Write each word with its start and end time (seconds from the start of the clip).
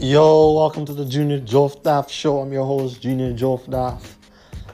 Yo, 0.00 0.52
welcome 0.52 0.84
to 0.84 0.94
the 0.94 1.04
Junior 1.04 1.40
Jofdaff 1.40 2.08
Show. 2.08 2.38
I'm 2.38 2.52
your 2.52 2.64
host, 2.64 3.02
Junior 3.02 3.32
Jofdaff. 3.32 4.12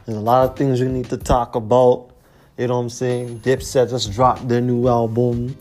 There's 0.04 0.18
a 0.18 0.20
lot 0.20 0.50
of 0.50 0.54
things 0.54 0.82
we 0.82 0.88
need 0.88 1.08
to 1.08 1.16
talk 1.16 1.54
about. 1.54 2.10
You 2.58 2.66
know 2.66 2.74
what 2.74 2.82
I'm 2.82 2.90
saying? 2.90 3.40
Dipset 3.40 3.88
just 3.88 4.12
dropped 4.12 4.46
their 4.48 4.60
new 4.60 4.86
album. 4.86 5.56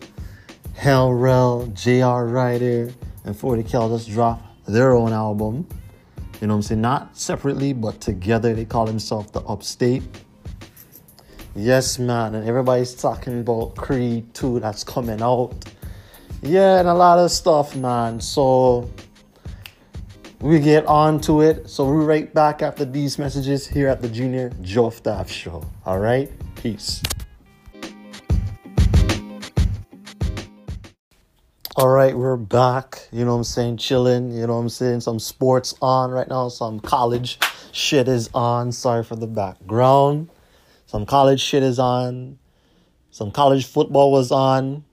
Hell 0.75 1.13
Rell, 1.13 1.67
J.R. 1.67 2.27
Writer, 2.27 2.91
and 3.23 3.37
40 3.37 3.63
Cal 3.63 3.87
just 3.87 4.09
dropped 4.09 4.43
their 4.65 4.91
own 4.91 5.13
album. 5.13 5.65
You 6.41 6.47
know 6.47 6.55
what 6.55 6.57
I'm 6.57 6.61
saying? 6.63 6.81
Not 6.81 7.17
separately, 7.17 7.71
but 7.71 8.01
together. 8.01 8.53
They 8.53 8.65
call 8.65 8.85
themselves 8.85 9.31
the 9.31 9.39
Upstate. 9.43 10.03
Yes, 11.55 11.97
man. 11.97 12.35
And 12.35 12.45
everybody's 12.45 12.93
talking 12.93 13.39
about 13.39 13.77
Creed 13.77 14.33
2 14.33 14.59
that's 14.59 14.83
coming 14.83 15.21
out. 15.21 15.53
Yeah, 16.41 16.79
and 16.79 16.89
a 16.89 16.93
lot 16.93 17.17
of 17.17 17.31
stuff, 17.31 17.77
man. 17.77 18.19
So 18.19 18.91
we 20.43 20.59
get 20.59 20.85
on 20.87 21.21
to 21.21 21.39
it. 21.39 21.69
So 21.69 21.85
we're 21.85 22.03
right 22.03 22.31
back 22.33 22.61
after 22.61 22.83
these 22.83 23.17
messages 23.17 23.65
here 23.65 23.87
at 23.87 24.01
the 24.01 24.09
Junior 24.09 24.49
Jofdaff 24.61 25.29
Show. 25.29 25.65
All 25.85 25.99
right? 25.99 26.29
Peace. 26.55 27.01
All 31.77 31.87
right, 31.87 32.15
we're 32.15 32.35
back. 32.35 33.07
You 33.13 33.23
know 33.23 33.31
what 33.31 33.37
I'm 33.37 33.43
saying? 33.45 33.77
Chilling. 33.77 34.31
You 34.31 34.45
know 34.45 34.55
what 34.55 34.59
I'm 34.59 34.69
saying? 34.69 34.99
Some 34.99 35.17
sports 35.17 35.75
on 35.81 36.11
right 36.11 36.27
now. 36.27 36.49
Some 36.49 36.81
college 36.81 37.39
shit 37.71 38.09
is 38.09 38.29
on. 38.33 38.73
Sorry 38.73 39.05
for 39.05 39.15
the 39.15 39.27
background. 39.27 40.29
Some 40.87 41.05
college 41.05 41.39
shit 41.39 41.63
is 41.63 41.79
on. 41.79 42.37
Some 43.11 43.31
college 43.31 43.65
football 43.65 44.11
was 44.11 44.29
on 44.29 44.83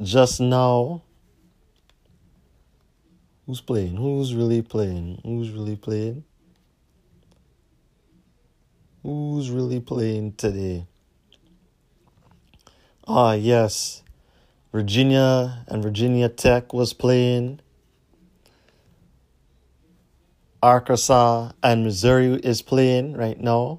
just 0.00 0.40
now. 0.40 1.02
Who's 3.46 3.60
playing? 3.60 3.96
Who's 3.96 4.34
really 4.34 4.60
playing? 4.60 5.20
Who's 5.24 5.50
really 5.50 5.76
playing? 5.76 6.24
Who's 9.04 9.50
really 9.50 9.78
playing 9.78 10.32
today? 10.32 10.88
Ah, 13.06 13.34
yes. 13.34 14.02
Virginia 14.72 15.64
and 15.68 15.80
Virginia 15.80 16.28
Tech 16.28 16.72
was 16.72 16.92
playing. 16.92 17.60
Arkansas 20.60 21.52
and 21.62 21.84
Missouri 21.84 22.34
is 22.42 22.62
playing 22.62 23.16
right 23.16 23.38
now. 23.38 23.78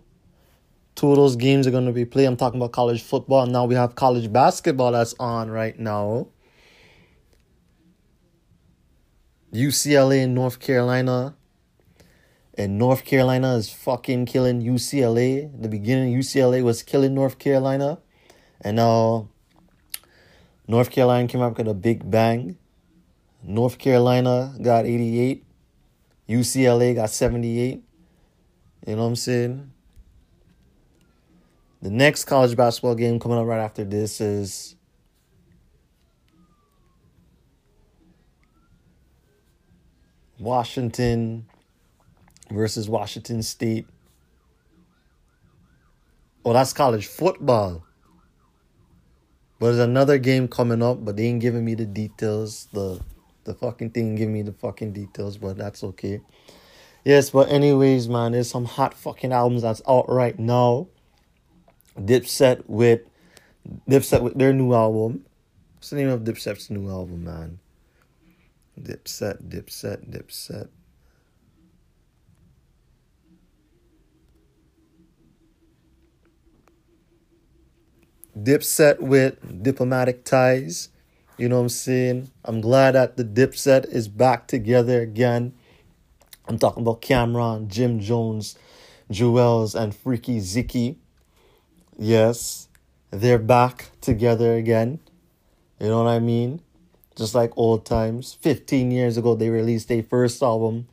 Two 0.96 1.12
of 1.12 1.18
those 1.18 1.36
games 1.36 1.68
are 1.68 1.72
going 1.72 1.88
to 1.88 1.92
be 1.92 2.06
played. 2.06 2.26
I'm 2.26 2.38
talking 2.38 2.62
about 2.62 2.72
college 2.72 3.04
football. 3.04 3.46
Now 3.46 3.66
we 3.66 3.76
have 3.76 3.96
college 3.96 4.32
basketball 4.32 4.94
that's 4.94 5.14
on 5.20 5.52
right 5.52 5.78
now. 5.78 6.28
UCLA 9.54 10.24
and 10.24 10.36
North 10.36 10.60
Carolina. 10.60 11.36
And 12.58 12.78
North 12.78 13.06
Carolina 13.06 13.56
is 13.56 13.70
fucking 13.70 14.26
killing 14.26 14.62
UCLA. 14.62 15.50
The 15.62 15.70
beginning, 15.70 16.18
UCLA 16.18 16.64
was 16.64 16.82
killing 16.82 17.14
North 17.14 17.38
Carolina. 17.38 18.00
And 18.62 18.78
now 18.78 19.30
North 20.68 20.90
Carolina 20.90 21.28
came 21.28 21.42
up 21.42 21.58
with 21.58 21.68
a 21.68 21.74
big 21.74 22.10
bang. 22.10 22.58
North 23.44 23.78
Carolina 23.78 24.56
got 24.62 24.86
88. 24.86 25.46
UCLA 26.28 26.96
got 26.96 27.10
78. 27.10 27.84
You 28.88 28.96
know 28.96 29.02
what 29.02 29.08
I'm 29.08 29.16
saying? 29.16 29.72
The 31.82 31.92
next 31.92 32.26
college 32.26 32.56
basketball 32.58 32.96
game 32.96 33.20
coming 33.20 33.38
up 33.38 33.46
right 33.46 33.60
after 33.60 33.84
this 33.84 34.20
is 34.20 34.77
Washington 40.40 41.46
versus 42.52 42.90
Washington 42.90 43.44
State. 43.44 43.88
Oh, 46.46 46.54
that's 46.54 46.74
college 46.74 47.08
football. 47.08 47.84
But 49.60 49.68
there's 49.68 49.80
another 49.80 50.18
game 50.18 50.48
coming 50.48 50.84
up, 50.84 51.04
but 51.04 51.18
they 51.18 51.26
ain't 51.26 51.42
giving 51.42 51.66
me 51.66 51.74
the 51.74 51.86
details. 51.86 52.68
The 52.72 53.02
the 53.44 53.54
fucking 53.54 53.92
thing 53.92 54.16
giving 54.16 54.34
me 54.34 54.42
the 54.44 54.52
fucking 54.52 54.94
details, 54.94 55.38
but 55.38 55.58
that's 55.58 55.84
okay. 55.84 56.22
Yes, 57.04 57.30
but 57.30 57.50
anyways, 57.50 58.10
man, 58.10 58.34
there's 58.34 58.50
some 58.50 58.66
hot 58.66 58.94
fucking 58.94 59.32
albums 59.32 59.62
that's 59.62 59.82
out 59.88 60.10
right 60.10 60.38
now. 60.38 60.88
Dipset 61.98 62.64
with 62.68 63.02
Dipset 63.90 64.22
with 64.22 64.38
their 64.38 64.54
new 64.54 64.74
album. 64.74 65.26
What's 65.76 65.90
the 65.90 65.96
name 65.96 66.10
of 66.10 66.22
Dipset's 66.22 66.70
new 66.70 66.90
album, 66.90 67.24
man? 67.24 67.60
Dipset, 68.80 69.50
Dipset, 69.50 70.10
Dipset. 70.10 70.70
Dipset 78.38 79.00
with 79.00 79.64
diplomatic 79.64 80.24
ties. 80.24 80.90
You 81.38 81.50
know 81.50 81.56
what 81.58 81.64
I'm 81.64 81.70
saying? 81.70 82.32
I'm 82.46 82.62
glad 82.62 82.92
that 82.92 83.18
the 83.18 83.24
Dipset 83.24 83.88
is 83.92 84.08
back 84.08 84.48
together 84.48 85.02
again. 85.02 85.54
I'm 86.48 86.58
talking 86.58 86.84
about 86.84 87.02
Cam'ron, 87.02 87.68
Jim 87.68 88.00
Jones, 88.00 88.58
Juelz, 89.12 89.76
and 89.76 89.94
Freekey 89.94 90.38
Zekey. 90.38 90.98
Yes, 91.98 92.70
they're 93.12 93.40
back 93.40 93.92
together 94.02 94.56
again. 94.56 95.00
You 95.80 95.88
know 95.88 96.04
what 96.04 96.10
I 96.10 96.20
mean? 96.20 96.62
Just 97.18 97.34
like 97.34 97.52
old 97.58 97.86
times. 97.86 98.38
15 98.42 98.92
years 98.92 99.18
ago, 99.18 99.36
they 99.36 99.50
released 99.50 99.88
their 99.88 100.04
first 100.04 100.42
album, 100.44 100.88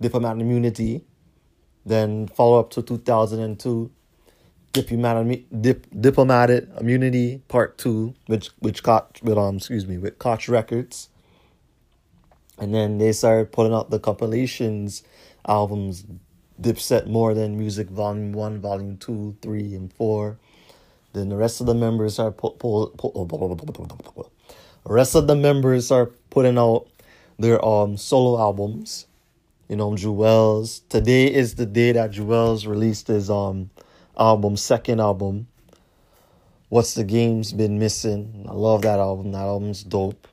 Diplomatic 0.00 0.40
Immunity. 0.40 1.04
Then 1.84 2.28
follow 2.28 2.58
up 2.58 2.70
to 2.70 2.82
2002, 2.82 3.90
Diplomatic, 4.72 5.46
Dip, 5.60 5.86
Diplomatic 6.00 6.66
Immunity 6.80 7.42
Part 7.48 7.78
2, 7.78 8.14
which 8.26 8.48
which 8.58 8.82
caught 8.82 9.20
with 9.22 9.38
um 9.38 9.58
excuse 9.58 9.86
me, 9.86 9.98
with 9.98 10.18
Koch 10.18 10.48
Records. 10.48 11.10
And 12.58 12.74
then 12.74 12.98
they 12.98 13.12
started 13.12 13.52
putting 13.52 13.74
out 13.74 13.90
the 13.90 14.00
compilations 14.00 15.02
albums 15.46 16.04
Dipset 16.60 17.06
More 17.06 17.34
Than 17.34 17.58
Music 17.58 17.88
Volume 17.90 18.32
1, 18.32 18.60
Volume 18.60 18.96
2, 18.96 19.36
3, 19.42 19.74
and 19.74 19.92
4. 19.92 20.38
Then 21.12 21.28
the 21.28 21.36
rest 21.36 21.60
of 21.60 21.66
the 21.66 21.74
members 21.74 22.18
are 22.18 22.30
pull, 22.30 22.52
pull, 22.52 22.88
the 22.88 24.35
rest 24.92 25.14
of 25.14 25.26
the 25.26 25.36
members 25.36 25.90
are 25.90 26.06
putting 26.30 26.58
out 26.58 26.86
their 27.38 27.64
um 27.64 27.96
solo 27.96 28.38
albums. 28.40 29.06
You 29.68 29.76
know, 29.76 29.90
Juelz. 29.92 30.82
Today 30.88 31.32
is 31.32 31.56
the 31.56 31.66
day 31.66 31.92
that 31.92 32.12
Juelz 32.12 32.66
released 32.66 33.08
his 33.08 33.30
um 33.30 33.70
album, 34.16 34.56
second 34.56 35.00
album. 35.00 35.48
What's 36.68 36.94
the 36.94 37.04
game's 37.04 37.52
been 37.52 37.78
missing? 37.78 38.46
I 38.48 38.52
love 38.52 38.82
that 38.82 38.98
album. 38.98 39.32
That 39.32 39.42
album's 39.42 39.82
dope. 39.82 40.26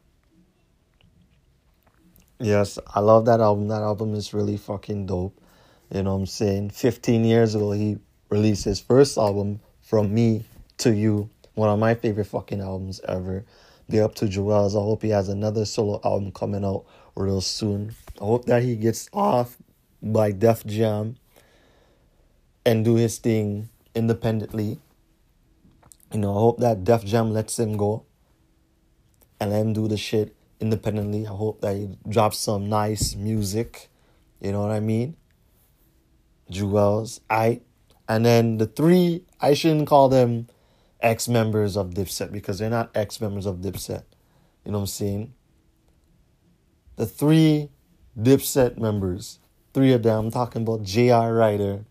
Yes, 2.39 2.79
I 2.93 2.99
love 2.99 3.25
that 3.25 3.39
album. 3.39 3.67
That 3.67 3.83
album 3.83 4.15
is 4.15 4.33
really 4.33 4.57
fucking 4.57 5.05
dope. 5.05 5.39
You 5.93 6.03
know 6.03 6.13
what 6.13 6.21
I'm 6.21 6.25
saying? 6.25 6.71
15 6.71 7.23
years 7.23 7.53
ago, 7.53 7.71
he 7.71 7.97
released 8.29 8.65
his 8.65 8.79
first 8.79 9.17
album, 9.17 9.59
From 9.81 10.13
Me 10.13 10.43
to 10.79 10.93
You. 10.93 11.29
One 11.53 11.69
of 11.69 11.77
my 11.77 11.93
favorite 11.93 12.25
fucking 12.25 12.61
albums 12.61 12.99
ever. 13.07 13.45
Be 13.89 13.99
up 13.99 14.15
to 14.15 14.25
Juelz. 14.25 14.71
I 14.71 14.83
hope 14.83 15.01
he 15.01 15.09
has 15.09 15.29
another 15.29 15.65
solo 15.65 15.99
album 16.03 16.31
coming 16.31 16.63
out 16.63 16.85
real 17.15 17.41
soon. 17.41 17.95
I 18.21 18.25
hope 18.25 18.45
that 18.45 18.63
he 18.63 18.75
gets 18.75 19.09
off 19.13 19.57
by 20.01 20.31
Def 20.31 20.65
Jam 20.65 21.17
and 22.65 22.85
do 22.85 22.95
his 22.95 23.17
thing 23.17 23.69
independently. 23.93 24.79
You 26.13 26.19
know, 26.19 26.31
I 26.31 26.39
hope 26.39 26.59
that 26.59 26.83
Def 26.83 27.03
Jam 27.03 27.31
lets 27.33 27.59
him 27.59 27.77
go 27.77 28.05
and 29.39 29.51
let 29.51 29.61
him 29.61 29.73
do 29.73 29.87
the 29.87 29.97
shit 29.97 30.35
independently. 30.59 31.27
I 31.27 31.31
hope 31.31 31.61
that 31.61 31.75
he 31.75 31.97
drops 32.07 32.37
some 32.37 32.69
nice 32.69 33.15
music. 33.15 33.89
You 34.39 34.51
know 34.51 34.61
what 34.61 34.71
I 34.71 34.79
mean? 34.79 35.17
Juelz, 36.49 37.19
I, 37.29 37.61
and 38.07 38.25
then 38.25 38.57
the 38.57 38.67
three. 38.67 39.25
I 39.41 39.53
shouldn't 39.53 39.87
call 39.87 40.09
them 40.09 40.47
ex 41.03 41.27
members 41.27 41.77
of 41.77 41.91
Dipset 41.91 42.31
because 42.31 42.59
they're 42.59 42.69
not 42.69 42.89
ex 42.95 43.21
members 43.21 43.45
of 43.45 43.57
Dipset. 43.57 44.03
You 44.65 44.71
know 44.71 44.79
what 44.79 44.83
I'm 44.83 44.87
saying? 44.87 45.33
The 46.95 47.05
three 47.05 47.69
Dipset 48.17 48.77
members, 48.77 49.39
three 49.73 49.93
of 49.93 50.03
them. 50.03 50.25
I'm 50.25 50.31
talking 50.31 50.61
about 50.63 50.83
J.R. 50.83 51.33
Writer, 51.33 51.85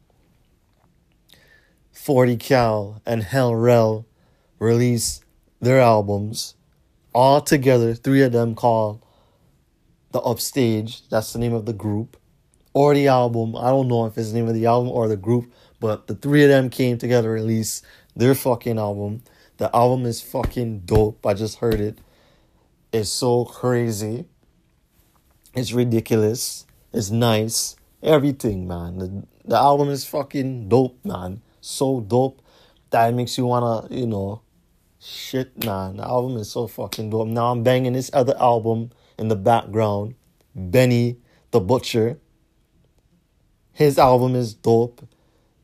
40 1.92 2.36
Cal, 2.38 3.02
and 3.04 3.22
Hell 3.22 3.54
Rell 3.54 4.06
release 4.58 5.20
their 5.60 5.80
albums 5.80 6.54
all 7.14 7.40
together, 7.40 7.94
three 7.94 8.22
of 8.22 8.32
them 8.32 8.54
called 8.54 9.04
The 10.12 10.20
Upstage. 10.20 11.08
That's 11.08 11.32
the 11.32 11.38
name 11.38 11.52
of 11.52 11.66
the 11.66 11.72
group. 11.72 12.16
Or 12.74 12.94
the 12.94 13.08
album. 13.08 13.54
I 13.56 13.68
don't 13.68 13.88
know 13.88 14.06
if 14.06 14.16
it's 14.16 14.30
the 14.30 14.38
name 14.38 14.48
of 14.48 14.54
the 14.54 14.66
album 14.66 14.90
or 14.90 15.06
the 15.08 15.16
group, 15.16 15.52
but 15.78 16.06
the 16.06 16.14
three 16.14 16.42
of 16.42 16.48
them 16.48 16.70
came 16.70 16.96
together 16.96 17.28
to 17.28 17.32
release 17.32 17.82
their 18.16 18.34
fucking 18.34 18.78
album. 18.78 19.22
The 19.58 19.74
album 19.74 20.06
is 20.06 20.20
fucking 20.20 20.80
dope. 20.80 21.24
I 21.26 21.34
just 21.34 21.58
heard 21.58 21.80
it. 21.80 21.98
It's 22.92 23.10
so 23.10 23.44
crazy. 23.44 24.26
It's 25.54 25.72
ridiculous. 25.72 26.66
It's 26.92 27.10
nice. 27.10 27.76
Everything, 28.02 28.66
man. 28.66 28.98
The, 28.98 29.26
the 29.44 29.56
album 29.56 29.88
is 29.88 30.04
fucking 30.04 30.68
dope, 30.68 30.98
man. 31.04 31.42
So 31.60 32.00
dope 32.00 32.42
that 32.92 33.12
makes 33.14 33.36
you 33.36 33.46
wanna, 33.46 33.88
you 33.92 34.06
know, 34.06 34.42
shit, 35.00 35.64
man. 35.64 35.96
The 35.96 36.04
album 36.04 36.36
is 36.36 36.50
so 36.50 36.66
fucking 36.66 37.10
dope. 37.10 37.26
Now 37.26 37.50
I'm 37.50 37.62
banging 37.62 37.94
this 37.94 38.10
other 38.12 38.36
album 38.38 38.90
in 39.18 39.28
the 39.28 39.36
background, 39.36 40.14
Benny 40.54 41.18
the 41.50 41.60
Butcher. 41.60 42.18
His 43.72 43.98
album 43.98 44.36
is 44.36 44.54
dope. 44.54 45.06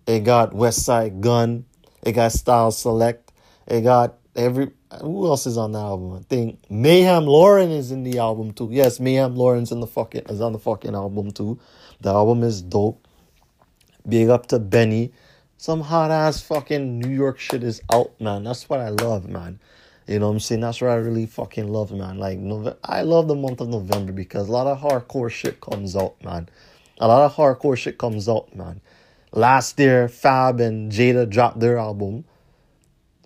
It 0.07 0.25
got 0.25 0.53
Westside 0.53 1.21
Gunn. 1.21 1.67
It 2.03 2.13
got 2.13 2.33
Style 2.33 2.71
Select. 2.71 3.33
It 3.67 3.83
got 3.83 4.17
every 4.37 4.71
who 5.01 5.27
else 5.27 5.47
is 5.47 5.59
on 5.59 5.73
the 5.73 5.79
album? 5.79 6.15
I 6.15 6.23
think 6.23 6.63
Meyhem 6.69 7.27
Lauren 7.27 7.71
is 7.71 7.93
in 7.93 8.05
the 8.05 8.19
album 8.19 8.53
too. 8.53 8.69
Yes, 8.71 8.99
Meyhem 8.99 9.37
Lauren's 9.37 9.71
in 9.71 9.81
the 9.81 9.87
fucking 9.87 10.23
is 10.29 10.41
on 10.41 10.53
the 10.53 10.59
fucking 10.59 10.95
album 10.95 11.31
too. 11.31 11.59
The 12.01 12.11
album 12.11 12.43
is 12.43 12.63
dope. 12.63 13.07
Big 14.09 14.29
up 14.29 14.47
to 14.47 14.59
Benny. 14.59 15.13
Some 15.59 15.81
hot 15.83 16.11
ass 16.11 16.41
fucking 16.41 17.01
New 17.01 17.11
York 17.11 17.39
shit 17.39 17.63
is 17.63 17.83
out, 17.93 18.19
man. 18.21 18.45
That's 18.45 18.69
what 18.69 18.81
I 18.81 18.91
love, 18.91 19.29
man. 19.29 19.59
You 20.07 20.21
know 20.21 20.29
what 20.29 20.35
I'm 20.35 20.41
saying? 20.41 20.63
That's 20.63 20.81
what 20.81 20.91
I 20.91 20.95
really 20.95 21.27
fucking 21.27 21.69
love, 21.69 21.93
man. 21.93 22.17
Like 22.17 22.39
November, 22.39 22.79
I 22.85 23.03
love 23.03 23.29
the 23.29 23.35
month 23.35 23.61
of 23.61 23.69
November 23.69 24.13
because 24.13 24.49
a 24.49 24.53
lot 24.53 24.67
of 24.67 24.81
hardcore 24.81 25.31
shit 25.31 25.61
comes 25.61 25.97
out, 25.97 26.15
man. 26.25 26.49
A 26.99 27.09
lot 27.09 27.27
of 27.27 27.37
hardcore 27.37 27.77
shit 27.77 27.99
comes 27.99 28.29
out, 28.29 28.55
man. 28.57 28.81
Last 29.33 29.79
year, 29.79 30.09
Fab 30.09 30.61
and 30.61 30.91
Jada 30.91 31.29
dropped 31.29 31.61
their 31.61 31.79
album. 31.79 32.25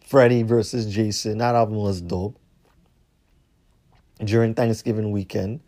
Freddie 0.04 0.42
versus 0.42 0.92
Jason. 0.92 1.38
That 1.38 1.54
album 1.54 1.76
was 1.76 2.00
dope. 2.00 2.38
During 4.22 4.54
Thanksgiving 4.54 5.10
weekend. 5.10 5.60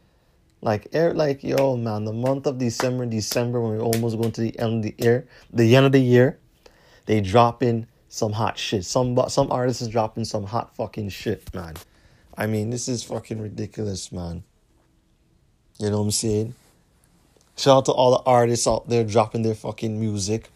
Like 0.60 0.88
air 0.92 1.12
like 1.12 1.44
yo 1.44 1.76
man, 1.76 2.04
the 2.04 2.12
month 2.12 2.46
of 2.46 2.56
December, 2.56 3.04
December 3.04 3.60
when 3.60 3.72
we're 3.76 3.84
almost 3.84 4.16
going 4.16 4.32
to 4.32 4.40
the 4.40 4.58
end 4.58 4.76
of 4.76 4.82
the 4.82 4.94
year, 5.04 5.28
the 5.52 5.76
end 5.76 5.84
of 5.84 5.92
the 5.92 6.00
year, 6.00 6.38
they 7.04 7.20
dropping 7.20 7.86
some 8.08 8.32
hot 8.32 8.56
shit. 8.56 8.86
Some 8.86 9.18
some 9.28 9.52
artists 9.52 9.82
is 9.82 9.88
dropping 9.88 10.24
some 10.24 10.44
hot 10.44 10.74
fucking 10.74 11.10
shit, 11.10 11.52
man. 11.54 11.74
I 12.36 12.46
mean, 12.46 12.70
this 12.70 12.88
is 12.88 13.02
fucking 13.02 13.40
ridiculous, 13.40 14.10
man. 14.10 14.42
You 15.78 15.90
know 15.90 15.98
what 15.98 16.04
I'm 16.04 16.10
saying? 16.12 16.54
Shout 17.56 17.76
out 17.76 17.84
to 17.86 17.92
all 17.92 18.10
the 18.12 18.22
artists 18.24 18.66
out 18.66 18.88
there 18.88 19.04
dropping 19.04 19.42
their 19.42 19.54
fucking 19.54 19.98
music. 20.00 20.50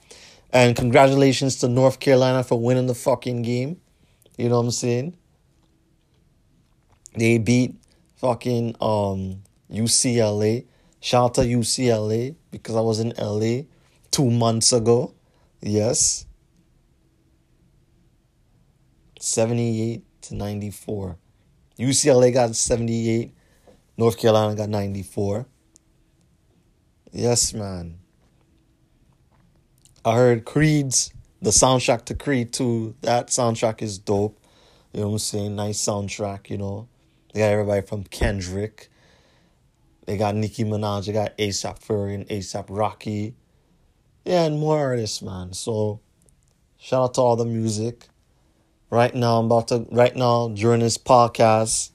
And 0.52 0.74
congratulations 0.74 1.56
to 1.56 1.68
North 1.68 2.00
Carolina 2.00 2.42
for 2.42 2.60
winning 2.60 2.86
the 2.86 2.94
fucking 2.94 3.42
game. 3.42 3.80
You 4.36 4.48
know 4.48 4.56
what 4.56 4.66
I'm 4.66 4.70
saying? 4.70 5.16
They 7.14 7.38
beat 7.38 7.74
fucking 8.16 8.76
um 8.80 9.42
UCLA. 9.70 10.66
Shout 11.00 11.24
out 11.24 11.34
to 11.34 11.40
UCLA 11.42 12.34
because 12.50 12.74
I 12.74 12.80
was 12.80 12.98
in 13.00 13.12
LA 13.18 13.62
two 14.10 14.30
months 14.30 14.72
ago. 14.72 15.14
Yes. 15.60 16.26
78 19.20 20.02
to 20.22 20.34
94. 20.34 21.16
UCLA 21.78 22.32
got 22.32 22.54
78. 22.56 23.34
North 23.96 24.18
Carolina 24.18 24.54
got 24.54 24.68
94. 24.68 25.46
Yes, 27.12 27.54
man. 27.54 27.98
I 30.04 30.14
heard 30.14 30.44
Creed's 30.44 31.12
the 31.40 31.50
soundtrack 31.50 32.04
to 32.06 32.14
Creed 32.14 32.52
2. 32.52 32.96
That 33.02 33.28
soundtrack 33.28 33.82
is 33.82 33.98
dope. 33.98 34.40
You 34.92 35.00
know 35.00 35.08
what 35.08 35.12
I'm 35.14 35.18
saying? 35.18 35.56
Nice 35.56 35.78
soundtrack, 35.78 36.50
you 36.50 36.58
know. 36.58 36.88
They 37.32 37.40
got 37.40 37.46
everybody 37.52 37.86
from 37.86 38.04
Kendrick. 38.04 38.88
They 40.06 40.16
got 40.16 40.34
Nicki 40.34 40.64
Minaj. 40.64 41.06
They 41.06 41.12
got 41.12 41.36
ASAP 41.36 41.84
Ferg 41.84 42.14
and 42.14 42.26
ASAP 42.28 42.66
Rocky. 42.70 43.34
Yeah, 44.24 44.44
and 44.44 44.58
more 44.58 44.78
artists, 44.78 45.20
man. 45.20 45.52
So 45.52 46.00
shout 46.78 47.02
out 47.02 47.14
to 47.14 47.20
all 47.20 47.36
the 47.36 47.44
music. 47.44 48.08
Right 48.90 49.14
now, 49.14 49.38
I'm 49.38 49.46
about 49.46 49.68
to, 49.68 49.86
right 49.90 50.16
now, 50.16 50.48
during 50.48 50.80
this 50.80 50.96
podcast, 50.96 51.90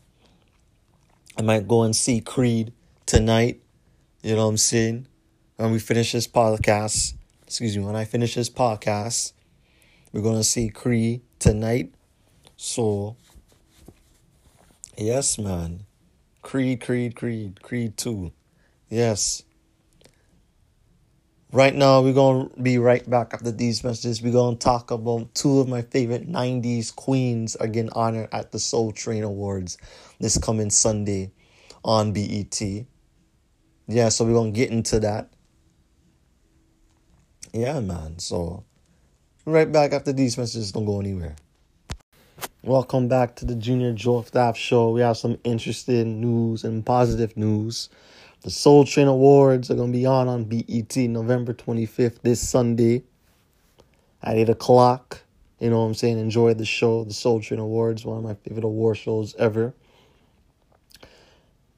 I 1.36 1.42
might 1.42 1.68
go 1.68 1.82
and 1.82 1.96
see 1.96 2.22
Creed 2.22 2.72
tonight. 3.08 3.63
You 4.24 4.38
know 4.38 4.46
what 4.46 4.52
I'm 4.52 4.58
saying? 4.58 5.08
When 5.58 5.72
we 5.72 5.80
finish 5.80 6.14
this 6.14 6.30
podcast, 6.30 7.16
excuse 7.46 7.76
me, 7.76 7.84
when 7.84 7.98
I 7.98 8.06
finish 8.06 8.36
this 8.36 8.50
podcast, 8.50 9.34
we're 10.14 10.22
to 10.22 10.46
see 10.46 10.70
Creed 10.70 11.24
tonight. 11.40 11.94
So, 12.56 13.18
yes, 14.98 15.38
man. 15.38 15.82
Creed, 16.42 16.80
Creed, 16.80 17.18
Creed, 17.18 17.62
Creed 17.62 17.98
2. 17.98 18.32
Yes. 18.90 19.44
Right 21.52 21.76
now, 21.76 22.00
we're 22.00 22.14
going 22.14 22.50
to 22.50 22.62
be 22.62 22.78
right 22.78 23.08
back 23.10 23.34
after 23.34 23.52
these 23.52 23.84
messages. 23.84 24.22
We're 24.22 24.32
going 24.32 24.56
to 24.56 24.64
talk 24.64 24.90
about 24.90 25.36
two 25.36 25.60
of 25.60 25.68
my 25.68 25.82
favorite 25.82 26.32
90s 26.32 26.96
queens 26.96 27.58
are 27.58 27.68
getting 27.68 27.92
honored 27.92 28.30
at 28.32 28.54
the 28.54 28.60
Soul 28.60 28.94
Train 28.94 29.24
Awards 29.24 29.78
this 30.22 30.38
coming 30.38 30.70
Sunday 30.70 31.34
on 31.84 32.14
BET. 32.14 32.86
Yeah, 33.88 34.10
so 34.10 34.24
we're 34.24 34.34
to 34.42 34.52
get 34.52 34.72
into 34.72 35.00
that. 35.02 35.30
Yeah, 37.52 37.82
man. 37.82 38.18
So, 38.20 38.64
right 39.46 39.70
back 39.70 39.92
after 39.92 40.14
these 40.14 40.38
messages. 40.38 40.72
Don't 40.72 40.86
go 40.86 41.02
anywhere. 41.02 41.36
Welcome 42.64 43.10
back 43.10 43.36
to 43.38 43.46
the 43.46 43.56
Junior 43.56 43.92
Joe 43.92 44.22
Staff 44.22 44.56
Show. 44.56 44.92
We 44.92 45.02
have 45.02 45.18
some 45.18 45.38
interesting 45.44 46.22
news 46.22 46.64
and 46.64 46.86
positive 46.86 47.36
news. 47.36 47.90
The 48.44 48.50
Soul 48.50 48.86
Train 48.86 49.08
Awards 49.08 49.70
are 49.70 49.76
going 49.76 49.92
to 49.92 49.98
be 49.98 50.06
on 50.06 50.30
on 50.30 50.46
BET 50.46 50.96
November 50.96 51.54
25th, 51.54 52.22
this 52.22 52.48
Sunday 52.48 53.04
at 54.22 54.38
8 54.38 54.50
o'clock. 54.50 55.24
You 55.60 55.70
know 55.72 55.82
what 55.82 55.88
I'm 55.88 55.94
saying? 55.94 56.20
Enjoy 56.20 56.54
the 56.54 56.66
show. 56.66 57.04
The 57.04 57.14
Soul 57.14 57.42
Train 57.42 57.60
Awards, 57.60 58.06
one 58.06 58.18
of 58.18 58.24
my 58.24 58.36
favorite 58.36 58.64
award 58.64 58.98
shows 58.98 59.36
ever. 59.36 59.74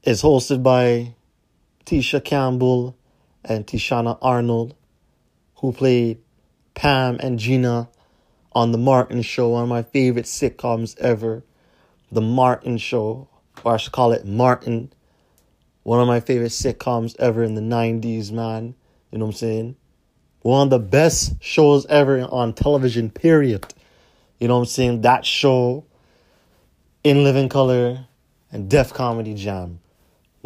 It's 0.04 0.22
hosted 0.22 0.62
by 0.62 1.15
Tisha 1.86 2.22
Campbell 2.22 2.96
and 3.44 3.66
Tichina 3.66 4.18
Arnold, 4.20 4.74
who 5.56 5.72
played 5.72 6.18
Pam 6.74 7.16
and 7.20 7.38
Gina 7.38 7.88
on 8.52 8.72
The 8.72 8.78
Martin 8.78 9.22
Show, 9.22 9.50
one 9.50 9.62
of 9.62 9.68
my 9.68 9.82
favorite 9.82 10.24
sitcoms 10.24 10.98
ever. 10.98 11.44
The 12.10 12.20
Martin 12.20 12.78
Show, 12.78 13.28
or 13.64 13.74
I 13.74 13.76
should 13.76 13.92
call 13.92 14.12
it 14.12 14.26
Martin 14.26 14.92
one 15.86 16.00
of 16.00 16.08
my 16.08 16.18
favorite 16.18 16.50
sitcoms 16.50 17.14
ever 17.20 17.44
in 17.44 17.54
the 17.54 17.60
90s, 17.60 18.32
man. 18.32 18.74
You 19.12 19.18
know 19.18 19.26
what 19.26 19.34
I'm 19.34 19.36
saying? 19.36 19.76
One 20.42 20.66
of 20.66 20.70
the 20.70 20.80
best 20.80 21.40
shows 21.40 21.86
ever 21.86 22.22
on 22.22 22.54
television, 22.54 23.08
period. 23.08 23.72
You 24.40 24.48
know 24.48 24.56
what 24.56 24.62
I'm 24.62 24.66
saying? 24.66 25.02
That 25.02 25.24
show, 25.24 25.84
In 27.04 27.22
Living 27.22 27.48
Color, 27.48 28.06
and 28.50 28.68
Def 28.68 28.92
Comedy 28.92 29.34
Jam. 29.34 29.78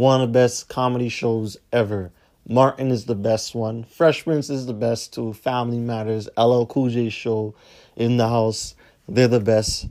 One 0.00 0.22
of 0.22 0.28
the 0.28 0.32
best 0.32 0.70
comedy 0.70 1.10
shows 1.10 1.58
ever. 1.74 2.10
Martin 2.48 2.90
is 2.90 3.04
the 3.04 3.14
best 3.14 3.54
one. 3.54 3.84
Fresh 3.84 4.24
Prince 4.24 4.48
is 4.48 4.64
the 4.64 4.72
best 4.72 5.12
too. 5.12 5.34
Family 5.34 5.78
Matters, 5.78 6.26
LL 6.38 6.64
Cool 6.64 6.88
J 6.88 7.10
show 7.10 7.54
in 7.96 8.16
the 8.16 8.26
house. 8.26 8.74
They're 9.06 9.28
the 9.28 9.40
best 9.40 9.88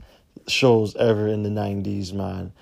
shows 0.48 0.96
ever 0.96 1.28
in 1.28 1.44
the 1.44 1.48
90s, 1.48 2.12
man. 2.12 2.52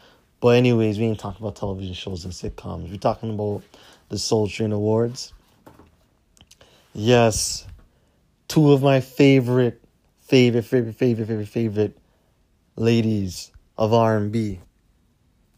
But 0.40 0.58
anyways, 0.58 0.98
we 0.98 1.06
ain't 1.06 1.20
talking 1.20 1.42
about 1.42 1.56
television 1.56 1.94
shows 1.94 2.22
and 2.26 2.34
sitcoms. 2.34 2.90
We're 2.90 2.98
talking 2.98 3.30
about 3.30 3.62
the 4.10 4.18
Soul 4.18 4.46
Train 4.46 4.72
Awards. 4.72 5.32
Yes, 6.92 7.66
two 8.48 8.72
of 8.72 8.82
my 8.82 9.00
favorite, 9.00 9.80
favorite, 10.20 10.66
favorite, 10.66 10.96
favorite, 10.96 11.26
favorite, 11.28 11.48
favorite 11.48 11.98
ladies 12.76 13.52
of 13.78 13.94
R&B 13.94 14.60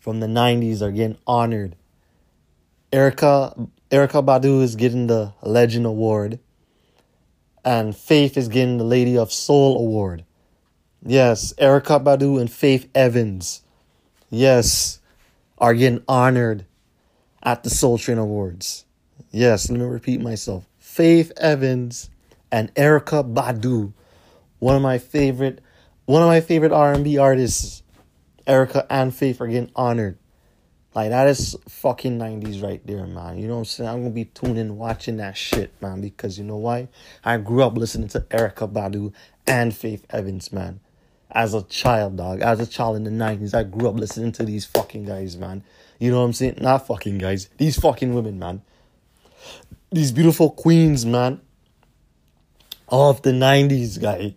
from 0.00 0.19
the 0.19 0.26
90s 0.26 0.83
are 0.83 0.90
getting 0.90 1.19
honored. 1.26 1.76
Erykah 2.92 3.71
Erykah 3.92 4.25
Badu 4.25 4.62
is 4.62 4.75
getting 4.75 5.07
the 5.07 5.33
Legend 5.42 5.87
Award. 5.87 6.40
And 7.64 7.95
Faith 7.97 8.37
is 8.37 8.49
getting 8.49 8.78
the 8.78 8.85
Lady 8.85 9.16
of 9.16 9.33
Soul 9.33 9.78
Award. 9.78 10.25
Yes, 11.04 11.52
Erykah 11.59 12.02
Badu 12.02 12.40
and 12.40 12.50
Faith 12.50 12.88
Evans 12.95 13.62
yes, 14.30 15.00
are 15.59 15.75
getting 15.75 16.02
honored 16.09 16.64
at 17.42 17.62
the 17.64 17.71
Soul 17.71 17.99
Train 17.99 18.19
Awards. 18.19 18.87
Yes, 19.30 19.69
let 19.69 19.78
me 19.78 19.85
repeat 19.85 20.21
myself. 20.21 20.64
Faith 20.78 21.33
Evans 21.37 22.09
and 22.50 22.75
Erykah 22.75 23.35
Badu, 23.35 23.92
one 24.59 24.76
of 24.76 24.83
my 24.83 24.99
favorite, 24.99 25.61
one 26.07 26.23
of 26.23 26.28
my 26.28 26.40
favorite 26.40 26.73
R&B 26.73 27.19
artists. 27.19 27.83
Erykah 28.47 28.87
and 28.90 29.14
Faith 29.14 29.40
are 29.40 29.47
getting 29.47 29.70
honored. 29.76 30.18
Like 30.94 31.11
that 31.11 31.28
is 31.28 31.56
fucking 31.68 32.18
90s 32.18 32.62
right 32.62 32.85
there, 32.87 33.06
man. 33.06 33.38
You 33.38 33.47
know 33.47 33.54
what 33.54 33.59
I'm 33.61 33.64
saying? 33.66 33.88
I'm 33.88 33.99
gonna 34.02 34.11
be 34.11 34.25
tuning 34.25 34.76
watching 34.76 35.18
that 35.18 35.37
shit, 35.37 35.73
man, 35.80 36.00
because 36.00 36.37
you 36.38 36.44
know 36.44 36.56
why? 36.56 36.88
I 37.25 37.37
grew 37.37 37.62
up 37.62 37.76
listening 37.76 38.09
to 38.09 38.20
Erykah 38.23 38.73
Badu 38.73 39.12
and 39.47 39.75
Faith 39.75 40.04
Evans, 40.11 40.52
man. 40.52 40.80
as 41.32 41.54
a 41.54 41.62
child, 41.62 42.16
dog. 42.16 42.40
As 42.40 42.61
a 42.61 42.66
child 42.66 42.97
in 42.97 43.04
the 43.04 43.11
90s, 43.11 43.54
I 43.54 43.62
grew 43.62 43.88
up 43.88 43.94
listening 43.97 44.32
to 44.32 44.42
these 44.44 44.64
fucking 44.64 45.04
guys, 45.04 45.37
man. 45.37 45.62
You 45.99 46.11
know 46.11 46.18
what 46.20 46.26
I'm 46.26 46.32
saying? 46.32 46.59
Not 46.61 46.87
fucking 46.87 47.18
guys. 47.18 47.49
These 47.59 47.78
fucking 47.78 48.14
women, 48.14 48.38
man. 48.38 48.62
These 49.92 50.12
beautiful 50.12 50.50
queens, 50.50 51.04
man. 51.06 51.40
Of 52.88 53.23
the 53.23 53.30
90s, 53.30 54.00
guy. 54.00 54.35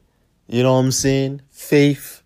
You 0.48 0.64
know 0.64 0.74
what 0.74 0.80
I'm 0.80 0.92
saying? 0.92 1.42
Faith 1.52 2.22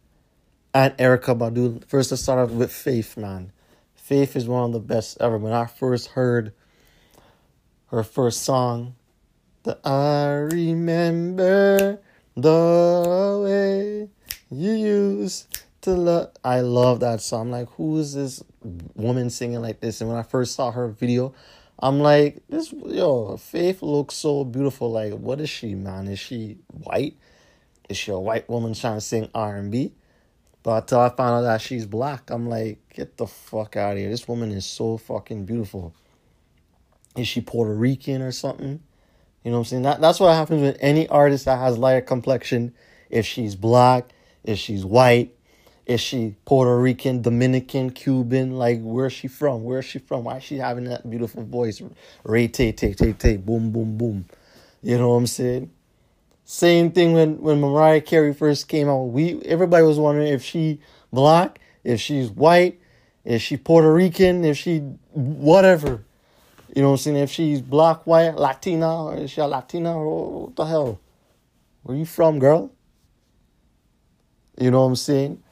and 0.73 0.95
Erykah 0.97 1.37
Badu. 1.37 1.83
First, 1.85 2.11
let's 2.11 2.23
start 2.23 2.39
off 2.39 2.55
with 2.55 2.71
Faith, 2.71 3.17
man. 3.17 3.51
Faith 3.95 4.35
is 4.35 4.47
one 4.47 4.63
of 4.63 4.71
the 4.71 4.79
best 4.79 5.17
ever. 5.19 5.37
When 5.37 5.53
I 5.53 5.65
first 5.65 6.09
heard 6.09 6.53
her 7.87 8.03
first 8.03 8.43
song, 8.43 8.95
the 9.63 9.77
I 9.85 10.27
remember 10.55 11.99
the 12.35 13.41
way 13.43 14.09
you 14.49 14.71
used 14.71 15.61
to 15.81 15.91
love. 15.91 16.31
I 16.43 16.61
love 16.61 17.01
that 17.01 17.21
song. 17.21 17.41
I'm 17.41 17.51
like, 17.51 17.69
who 17.71 17.97
is 17.97 18.13
this 18.13 18.43
woman 18.95 19.29
singing 19.29 19.61
like 19.61 19.81
this? 19.81 20.01
And 20.01 20.09
when 20.09 20.19
I 20.19 20.23
first 20.23 20.55
saw 20.55 20.71
her 20.71 20.87
video, 20.87 21.33
I'm 21.79 21.99
like, 21.99 22.43
this 22.49 22.71
yo, 22.71 23.37
Faith 23.37 23.81
looks 23.81 24.15
so 24.15 24.43
beautiful. 24.43 24.91
Like, 24.91 25.13
what 25.13 25.41
is 25.41 25.49
she, 25.49 25.75
man? 25.75 26.07
Is 26.07 26.19
she 26.19 26.57
white? 26.69 27.17
Is 27.89 27.97
she 27.97 28.11
a 28.11 28.19
white 28.19 28.49
woman 28.49 28.73
trying 28.73 28.97
to 28.97 29.01
sing 29.01 29.29
R 29.33 29.55
and 29.55 29.71
B? 29.71 29.93
But 30.67 30.83
until 30.83 30.99
I 30.99 31.07
found 31.07 31.33
out 31.33 31.41
that 31.43 31.61
she's 31.61 31.85
black, 31.85 32.29
I'm 32.29 32.49
like, 32.49 32.79
get 32.93 33.15
the 33.15 33.25
fuck 33.25 33.77
out 33.77 33.93
of 33.93 33.99
here. 33.99 34.09
This 34.09 34.27
woman 34.27 34.51
is 34.51 34.65
so 34.65 34.97
fucking 34.97 35.45
beautiful. 35.45 35.95
Is 37.15 37.29
she 37.29 37.39
Puerto 37.39 37.73
Rican 37.73 38.21
or 38.21 38.33
something? 38.33 38.81
You 39.45 39.51
know 39.51 39.59
what 39.59 39.59
I'm 39.59 39.63
saying? 39.63 39.83
That 39.83 40.01
that's 40.01 40.19
what 40.19 40.33
happens 40.33 40.61
with 40.61 40.75
any 40.81 41.07
artist 41.07 41.45
that 41.45 41.57
has 41.57 41.77
lighter 41.77 42.01
complexion. 42.01 42.73
If 43.09 43.25
she's 43.25 43.55
black, 43.55 44.09
if 44.43 44.59
she's 44.59 44.83
white, 44.83 45.33
is 45.85 46.01
she 46.01 46.35
Puerto 46.43 46.77
Rican, 46.77 47.21
Dominican, 47.21 47.91
Cuban? 47.91 48.57
Like, 48.57 48.81
where's 48.81 49.13
she 49.13 49.29
from? 49.29 49.63
Where's 49.63 49.85
she 49.85 49.99
from? 49.99 50.25
Why 50.25 50.35
is 50.35 50.43
she 50.43 50.57
having 50.57 50.83
that 50.89 51.09
beautiful 51.09 51.43
voice? 51.43 51.81
Ray 52.25 52.49
tay 52.49 52.73
tay 52.73 52.91
tay 52.93 53.13
tay 53.13 53.37
boom 53.37 53.71
boom 53.71 53.97
boom. 53.97 54.25
You 54.83 54.97
know 54.97 55.11
what 55.11 55.15
I'm 55.15 55.27
saying? 55.27 55.71
Same 56.49 56.91
thing 56.91 57.11
when 57.11 57.41
when 57.41 57.59
Mariah 57.59 57.99
Carey 57.99 58.33
first 58.33 58.69
came 58.69 58.87
out. 58.87 59.03
We 59.07 59.41
everybody 59.41 59.83
was 59.83 59.99
wondering 59.99 60.29
if 60.29 60.41
she 60.41 60.79
black, 61.11 61.59
if 61.83 61.99
she's 61.99 62.29
white, 62.29 62.79
if 63.25 63.41
she 63.41 63.57
Puerto 63.57 63.93
Rican, 63.93 64.45
if 64.45 64.55
she 64.55 64.77
whatever. 65.11 66.05
You 66.73 66.83
know 66.83 66.91
what 66.91 66.93
I'm 66.93 66.97
saying? 66.99 67.17
If 67.17 67.31
she's 67.31 67.61
black, 67.61 68.07
white, 68.07 68.35
Latina, 68.35 69.03
or 69.07 69.17
is 69.17 69.31
she 69.31 69.41
a 69.41 69.45
Latina, 69.45 69.97
or 69.97 70.43
what 70.43 70.55
the 70.55 70.63
hell? 70.63 71.01
Where 71.83 71.97
you 71.97 72.05
from, 72.05 72.39
girl? 72.39 72.71
You 74.57 74.71
know 74.71 74.83
what 74.83 74.87
I'm 74.87 74.95
saying? 74.95 75.43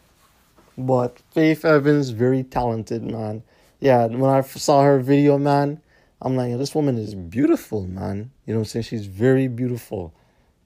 But 0.78 1.20
Faith 1.32 1.66
Evans, 1.66 2.12
very 2.12 2.44
talented, 2.44 3.04
man. 3.04 3.44
Yeah, 3.82 4.06
when 4.06 4.30
I 4.30 4.40
saw 4.42 4.84
her 4.84 5.00
video, 5.02 5.38
man, 5.38 5.82
I'm 6.22 6.38
like, 6.38 6.58
this 6.58 6.74
woman 6.74 6.98
is 6.98 7.16
beautiful, 7.16 7.86
man. 7.86 8.32
You 8.46 8.54
know 8.54 8.60
what 8.60 8.68
I'm 8.68 8.70
saying? 8.70 8.84
She's 8.84 9.08
very 9.08 9.50
beautiful. 9.50 10.14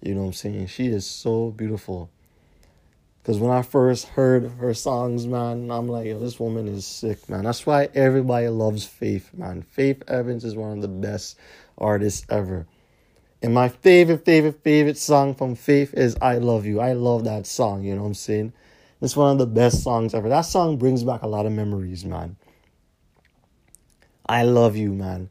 You 0.01 0.15
know 0.15 0.21
what 0.21 0.27
I'm 0.27 0.33
saying? 0.33 0.67
She 0.67 0.87
is 0.87 1.05
so 1.05 1.51
beautiful. 1.51 2.09
Because 3.21 3.39
when 3.39 3.51
I 3.51 3.61
first 3.61 4.07
heard 4.07 4.49
her 4.59 4.73
songs, 4.73 5.27
man, 5.27 5.69
I'm 5.69 5.87
like, 5.87 6.07
yo, 6.07 6.19
this 6.19 6.39
woman 6.39 6.67
is 6.67 6.85
sick, 6.85 7.29
man. 7.29 7.43
That's 7.43 7.65
why 7.65 7.89
everybody 7.93 8.47
loves 8.47 8.85
Faith, 8.85 9.29
man. 9.33 9.61
Faith 9.61 10.03
Evans 10.07 10.45
is 10.45 10.55
one 10.55 10.71
of 10.71 10.81
the 10.81 10.87
best 10.87 11.37
artists 11.77 12.25
ever. 12.29 12.65
And 13.41 13.53
my 13.53 13.69
favorite, 13.69 14.25
favorite, 14.25 14.63
favorite 14.63 14.97
song 14.97 15.35
from 15.35 15.55
Faith 15.55 15.93
is 15.93 16.17
I 16.21 16.37
Love 16.37 16.65
You. 16.65 16.79
I 16.79 16.93
love 16.93 17.25
that 17.25 17.45
song, 17.45 17.83
you 17.83 17.93
know 17.93 18.01
what 18.01 18.07
I'm 18.07 18.13
saying? 18.13 18.53
It's 19.01 19.15
one 19.15 19.31
of 19.31 19.37
the 19.37 19.45
best 19.45 19.83
songs 19.83 20.13
ever. 20.13 20.27
That 20.27 20.41
song 20.41 20.77
brings 20.77 21.03
back 21.03 21.21
a 21.21 21.27
lot 21.27 21.45
of 21.45 21.51
memories, 21.51 22.03
man. 22.03 22.35
I 24.27 24.43
love 24.43 24.75
you, 24.75 24.91
man. 24.91 25.29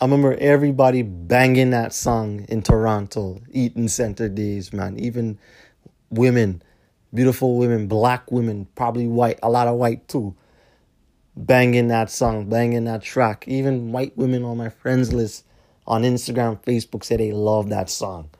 I 0.00 0.04
remember 0.04 0.34
everybody 0.34 1.02
banging 1.02 1.70
that 1.70 1.92
song 1.92 2.46
in 2.48 2.62
Toronto, 2.62 3.40
Eaton 3.50 3.88
Center 3.88 4.28
days, 4.28 4.72
man. 4.72 4.96
Even 4.96 5.40
women, 6.08 6.62
beautiful 7.12 7.58
women, 7.58 7.88
black 7.88 8.30
women, 8.30 8.68
probably 8.76 9.08
white, 9.08 9.40
a 9.42 9.50
lot 9.50 9.66
of 9.66 9.74
white 9.74 10.06
too, 10.06 10.36
banging 11.36 11.88
that 11.88 12.12
song, 12.12 12.48
banging 12.48 12.84
that 12.84 13.02
track. 13.02 13.42
Even 13.48 13.90
white 13.90 14.16
women 14.16 14.44
on 14.44 14.56
my 14.56 14.68
friends 14.68 15.12
list 15.12 15.44
on 15.84 16.02
Instagram, 16.02 16.62
Facebook 16.62 17.02
say 17.02 17.16
they 17.16 17.32
love 17.32 17.68
that 17.70 17.90
song. 17.90 18.30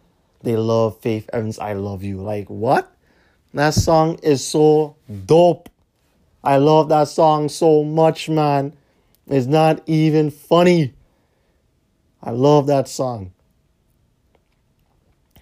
They 0.45 0.55
love 0.57 1.00
Faith 1.00 1.29
Evans, 1.33 1.59
I 1.59 1.73
Love 1.73 2.05
You. 2.05 2.19
Like, 2.19 2.49
what? 2.49 2.95
That 3.53 3.75
song 3.75 4.21
is 4.23 4.47
so 4.47 4.95
dope. 5.27 5.69
I 6.45 6.59
love 6.59 6.88
that 6.91 7.09
song 7.09 7.49
so 7.49 7.83
much, 7.83 8.29
man. 8.29 8.75
It's 9.27 9.47
not 9.47 9.83
even 9.87 10.31
funny. 10.31 10.95
I 12.23 12.31
love 12.31 12.67
that 12.67 12.89
song. 12.89 13.33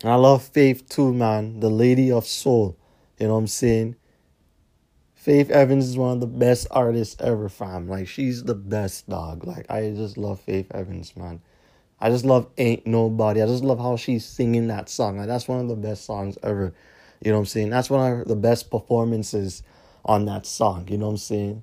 I 0.04 0.14
love 0.16 0.42
Faith 0.42 0.88
too, 0.88 1.12
man. 1.12 1.60
The 1.60 1.70
Lady 1.70 2.12
of 2.12 2.26
Soul. 2.26 2.76
You 3.18 3.28
know 3.28 3.34
what 3.34 3.40
I'm 3.40 3.46
saying? 3.46 3.96
Faith 5.14 5.50
Evans 5.50 5.88
is 5.88 5.96
one 5.96 6.12
of 6.12 6.20
the 6.20 6.26
best 6.26 6.68
artists 6.70 7.20
ever, 7.20 7.48
fam. 7.48 7.88
Like, 7.88 8.06
she's 8.06 8.44
the 8.44 8.54
best 8.54 9.08
dog. 9.08 9.44
Like, 9.44 9.68
I 9.70 9.90
just 9.90 10.16
love 10.16 10.38
Faith 10.40 10.70
Evans, 10.72 11.16
man. 11.16 11.40
I 11.98 12.10
just 12.10 12.24
love 12.24 12.48
Ain't 12.58 12.86
Nobody. 12.86 13.42
I 13.42 13.46
just 13.46 13.64
love 13.64 13.78
how 13.78 13.96
she's 13.96 14.24
singing 14.24 14.68
that 14.68 14.88
song. 14.88 15.16
Like, 15.18 15.26
that's 15.26 15.48
one 15.48 15.60
of 15.60 15.68
the 15.68 15.74
best 15.74 16.04
songs 16.04 16.38
ever. 16.42 16.74
You 17.24 17.32
know 17.32 17.38
what 17.38 17.40
I'm 17.40 17.46
saying? 17.46 17.70
That's 17.70 17.90
one 17.90 18.20
of 18.20 18.28
the 18.28 18.36
best 18.36 18.70
performances 18.70 19.62
on 20.04 20.26
that 20.26 20.46
song. 20.46 20.86
You 20.88 20.98
know 20.98 21.06
what 21.06 21.12
I'm 21.12 21.16
saying? 21.16 21.62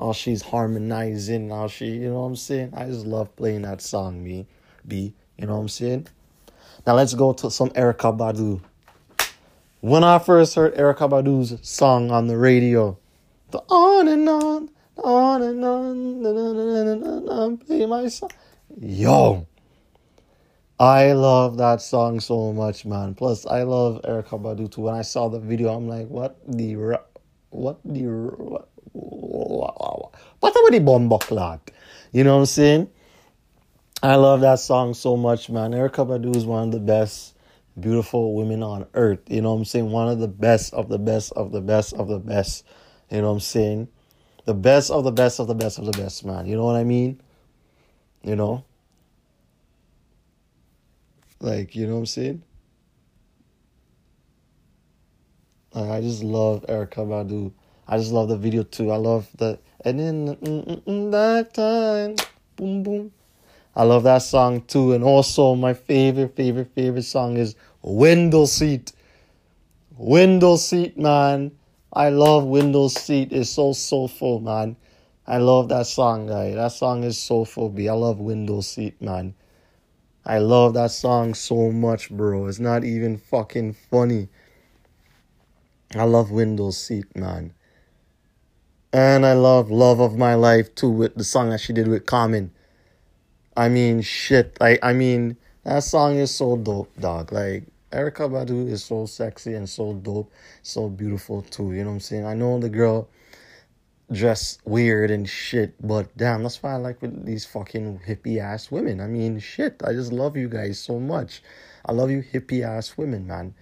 How 0.00 0.14
she's 0.14 0.40
harmonizing, 0.40 1.50
how 1.50 1.68
she, 1.68 1.88
you 1.88 2.08
know 2.08 2.20
what 2.20 2.28
I'm 2.28 2.36
saying? 2.36 2.72
I 2.74 2.86
just 2.86 3.04
love 3.04 3.36
playing 3.36 3.62
that 3.62 3.82
song, 3.82 4.24
me. 4.24 4.46
B. 4.88 5.12
You 5.36 5.46
know 5.46 5.56
what 5.56 5.60
I'm 5.60 5.68
saying? 5.68 6.06
Now 6.86 6.94
let's 6.94 7.12
go 7.12 7.34
to 7.34 7.50
some 7.50 7.68
Erykah 7.70 8.16
Badu. 8.16 8.62
When 9.80 10.02
I 10.02 10.18
first 10.18 10.54
heard 10.54 10.74
Erykah 10.74 11.10
Badu's 11.10 11.58
song 11.68 12.10
on 12.10 12.28
the 12.28 12.38
radio, 12.38 12.96
the 13.50 13.58
on 13.68 14.08
and 14.08 14.26
on, 14.26 14.70
on 14.96 15.42
and 15.42 15.64
on, 15.64 16.22
na, 16.22 16.32
na, 16.32 16.52
na, 16.52 16.94
na, 16.94 16.94
na 16.94 17.48
na, 17.48 17.56
play 17.56 17.84
my 17.84 18.08
song. 18.08 18.30
Yo, 18.80 19.46
I 20.78 21.12
love 21.12 21.58
that 21.58 21.82
song 21.82 22.20
so 22.20 22.54
much, 22.54 22.86
man. 22.86 23.14
Plus, 23.14 23.44
I 23.44 23.64
love 23.64 24.00
Erykah 24.04 24.40
Badu 24.40 24.70
too. 24.70 24.80
When 24.80 24.94
I 24.94 25.02
saw 25.02 25.28
the 25.28 25.40
video, 25.40 25.74
I'm 25.74 25.86
like, 25.86 26.08
what 26.08 26.38
the, 26.48 26.76
what 27.50 27.80
the, 27.84 28.04
what, 28.04 28.68
what, 28.92 30.12
about 30.40 30.70
the 30.70 30.80
bomb 30.80 31.08
clock? 31.18 31.72
You 32.12 32.24
know 32.24 32.34
what 32.34 32.40
I'm 32.40 32.46
saying? 32.46 32.90
I 34.02 34.16
love 34.16 34.40
that 34.40 34.58
song 34.58 34.94
so 34.94 35.16
much, 35.16 35.50
man. 35.50 35.72
Erykah 35.72 36.06
Badu 36.06 36.34
is 36.34 36.46
one 36.46 36.68
of 36.68 36.72
the 36.72 36.80
best 36.80 37.36
beautiful 37.78 38.34
women 38.34 38.62
on 38.62 38.86
earth. 38.94 39.20
You 39.28 39.42
know 39.42 39.52
what 39.52 39.58
I'm 39.58 39.64
saying? 39.64 39.90
One 39.90 40.08
of 40.08 40.18
the 40.18 40.28
best 40.28 40.72
of 40.74 40.88
the 40.88 40.98
best 40.98 41.32
of 41.32 41.52
the 41.52 41.60
best 41.60 41.92
of 41.94 42.08
the 42.08 42.18
best. 42.18 42.64
You 43.10 43.20
know 43.20 43.28
what 43.28 43.34
I'm 43.34 43.40
saying? 43.40 43.88
The 44.46 44.54
best 44.54 44.90
of 44.90 45.04
the 45.04 45.12
best 45.12 45.38
of 45.38 45.48
the 45.48 45.54
best 45.54 45.78
of 45.78 45.84
the 45.84 45.92
best, 45.92 46.24
man. 46.24 46.46
You 46.46 46.56
know 46.56 46.64
what 46.64 46.76
I 46.76 46.84
mean? 46.84 47.20
You 48.22 48.36
know? 48.36 48.64
Like, 51.40 51.74
you 51.74 51.86
know 51.86 51.94
what 51.94 52.00
I'm 52.00 52.06
saying? 52.06 52.42
Like, 55.72 55.90
I 55.90 56.00
just 56.00 56.22
love 56.22 56.64
Erykah 56.66 57.06
Badu. 57.06 57.52
I 57.90 57.98
just 57.98 58.12
love 58.12 58.28
the 58.28 58.36
video 58.36 58.62
too. 58.62 58.92
I 58.92 58.96
love 58.96 59.28
the 59.36 59.58
and 59.84 59.98
then 59.98 60.36
mm, 60.36 60.82
mm, 60.84 61.10
that 61.10 61.52
time, 61.52 62.14
boom 62.54 62.84
boom. 62.84 63.12
I 63.74 63.82
love 63.82 64.04
that 64.04 64.22
song 64.22 64.62
too. 64.62 64.92
And 64.92 65.02
also 65.02 65.56
my 65.56 65.74
favorite, 65.74 66.36
favorite, 66.36 66.70
favorite 66.72 67.02
song 67.02 67.36
is 67.36 67.56
Window 67.82 68.44
Seat. 68.44 68.92
Window 69.96 70.54
Seat, 70.54 70.96
man. 70.96 71.50
I 71.92 72.10
love 72.10 72.44
Window 72.44 72.86
Seat. 72.86 73.32
It's 73.32 73.50
so 73.50 73.72
soulful, 73.72 74.38
man. 74.38 74.76
I 75.26 75.38
love 75.38 75.68
that 75.70 75.88
song, 75.88 76.28
guy. 76.28 76.54
That 76.54 76.70
song 76.70 77.02
is 77.02 77.18
so 77.18 77.44
soulful. 77.44 77.74
I 77.76 77.92
love 77.92 78.20
Window 78.20 78.60
Seat, 78.60 79.02
man. 79.02 79.34
I 80.24 80.38
love 80.38 80.74
that 80.74 80.92
song 80.92 81.34
so 81.34 81.72
much, 81.72 82.08
bro. 82.08 82.46
It's 82.46 82.60
not 82.60 82.84
even 82.84 83.18
fucking 83.18 83.72
funny. 83.90 84.28
I 85.96 86.04
love 86.04 86.30
Window 86.30 86.70
Seat, 86.70 87.16
man. 87.16 87.52
And 88.92 89.24
I 89.24 89.34
love 89.34 89.70
Love 89.70 90.00
of 90.00 90.16
My 90.16 90.34
Life 90.34 90.74
too 90.74 90.90
with 90.90 91.14
the 91.14 91.22
song 91.22 91.50
that 91.50 91.60
she 91.60 91.72
did 91.72 91.86
with 91.86 92.06
Common. 92.06 92.50
I 93.56 93.68
mean, 93.68 94.02
shit. 94.02 94.56
I 94.60 94.78
I 94.82 94.92
mean, 94.94 95.36
that 95.62 95.84
song 95.84 96.16
is 96.16 96.34
so 96.34 96.56
dope, 96.56 96.90
dog. 96.98 97.32
Like 97.32 97.68
Erykah 97.92 98.30
Badu 98.30 98.68
is 98.68 98.84
so 98.84 99.06
sexy 99.06 99.54
and 99.54 99.68
so 99.68 99.94
dope, 99.94 100.32
so 100.62 100.88
beautiful 100.88 101.42
too. 101.42 101.72
You 101.72 101.84
know 101.84 101.90
what 101.90 101.94
I'm 101.94 102.00
saying? 102.00 102.26
I 102.26 102.34
know 102.34 102.58
the 102.58 102.68
girl 102.68 103.08
dress 104.10 104.58
weird 104.64 105.12
and 105.12 105.28
shit, 105.28 105.74
but 105.86 106.16
damn, 106.16 106.42
that's 106.42 106.60
why 106.60 106.72
I 106.72 106.76
like 106.76 107.00
with 107.00 107.24
these 107.24 107.46
fucking 107.46 108.00
hippie 108.08 108.38
ass 108.40 108.72
women. 108.72 109.00
I 109.00 109.06
mean, 109.06 109.38
shit. 109.38 109.82
I 109.84 109.92
just 109.92 110.12
love 110.12 110.36
you 110.36 110.48
guys 110.48 110.80
so 110.80 110.98
much. 110.98 111.42
I 111.86 111.92
love 111.92 112.10
you 112.10 112.22
hippie 112.22 112.64
ass 112.64 112.98
women, 112.98 113.28
man. 113.28 113.54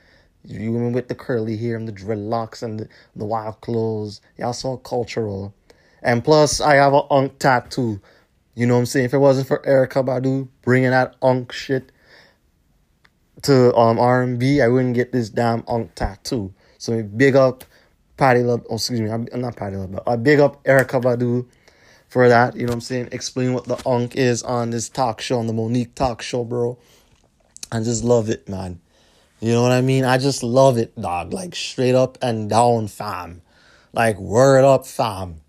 You 0.45 0.73
women 0.73 0.93
with 0.93 1.09
the 1.09 1.15
curly 1.15 1.57
hair 1.57 1.77
and 1.77 1.87
the 1.87 1.93
dreadlocks 1.93 2.63
and 2.63 2.81
the, 2.81 2.89
the 3.17 3.25
wild 3.25 3.61
clothes. 3.61 4.21
Y'all 4.37 4.53
so 4.53 4.77
cultural. 4.79 5.55
And 6.03 6.25
plus, 6.25 6.61
I 6.61 6.77
have 6.77 6.95
an 6.95 7.03
ankh 7.11 7.39
tattoo. 7.39 8.01
You 8.55 8.67
know 8.67 8.75
what 8.75 8.81
I'm 8.81 8.87
saying? 8.87 9.07
If 9.07 9.15
it 9.15 9.19
wasn't 9.19 9.49
for 9.49 9.59
Erykah 9.59 10.05
Badu 10.07 10.49
bringing 10.63 10.91
that 10.91 11.17
ankh 11.23 11.53
shit 11.53 11.93
to 13.43 13.75
um 13.77 13.99
R&B, 13.99 14.61
I 14.63 14.69
wouldn't 14.69 14.95
get 14.95 15.13
this 15.13 15.29
damn 15.29 15.65
ankh 15.69 15.95
tattoo. 15.95 16.53
So 16.79 17.03
big 17.03 17.37
up 17.37 17.65
Patti 18.17 18.41
Love. 18.43 18.67
Oh, 18.71 18.77
excuse 18.77 19.01
me, 19.01 19.11
I'm 19.11 19.27
not 19.35 19.57
Patti 19.57 19.77
Love, 19.77 19.93
but 19.93 20.09
I 20.09 20.17
big 20.17 20.41
up 20.41 20.63
Erykah 20.65 21.03
Badu 21.03 21.47
for 22.09 22.29
that. 22.29 22.57
You 22.57 22.63
know 22.63 22.69
what 22.69 22.75
I'm 22.75 22.81
saying? 22.81 23.09
Explain 23.13 23.53
what 23.53 23.65
the 23.65 23.77
ankh 23.87 24.17
is 24.17 24.43
on 24.43 24.71
this 24.71 24.89
talk 24.89 25.21
show, 25.21 25.39
on 25.39 25.47
the 25.47 25.53
Mo'Nique 25.53 25.95
talk 25.95 26.23
show, 26.23 26.45
bro. 26.45 26.79
I 27.71 27.81
just 27.81 28.03
love 28.03 28.31
it, 28.31 28.49
man. 28.49 28.81
You 29.41 29.53
know 29.53 29.63
what 29.63 29.73
I 29.73 29.83
mean? 29.83 30.05
I 30.05 30.19
just 30.19 30.43
love 30.43 30.79
it, 30.79 31.01
dog. 31.01 31.33
Like 31.33 31.55
straight 31.55 31.95
up 31.95 32.19
and 32.21 32.51
down, 32.51 32.89
fam. 32.89 33.43
Like 33.93 34.19
word 34.19 34.65
up, 34.65 34.87
fam. 34.87 35.43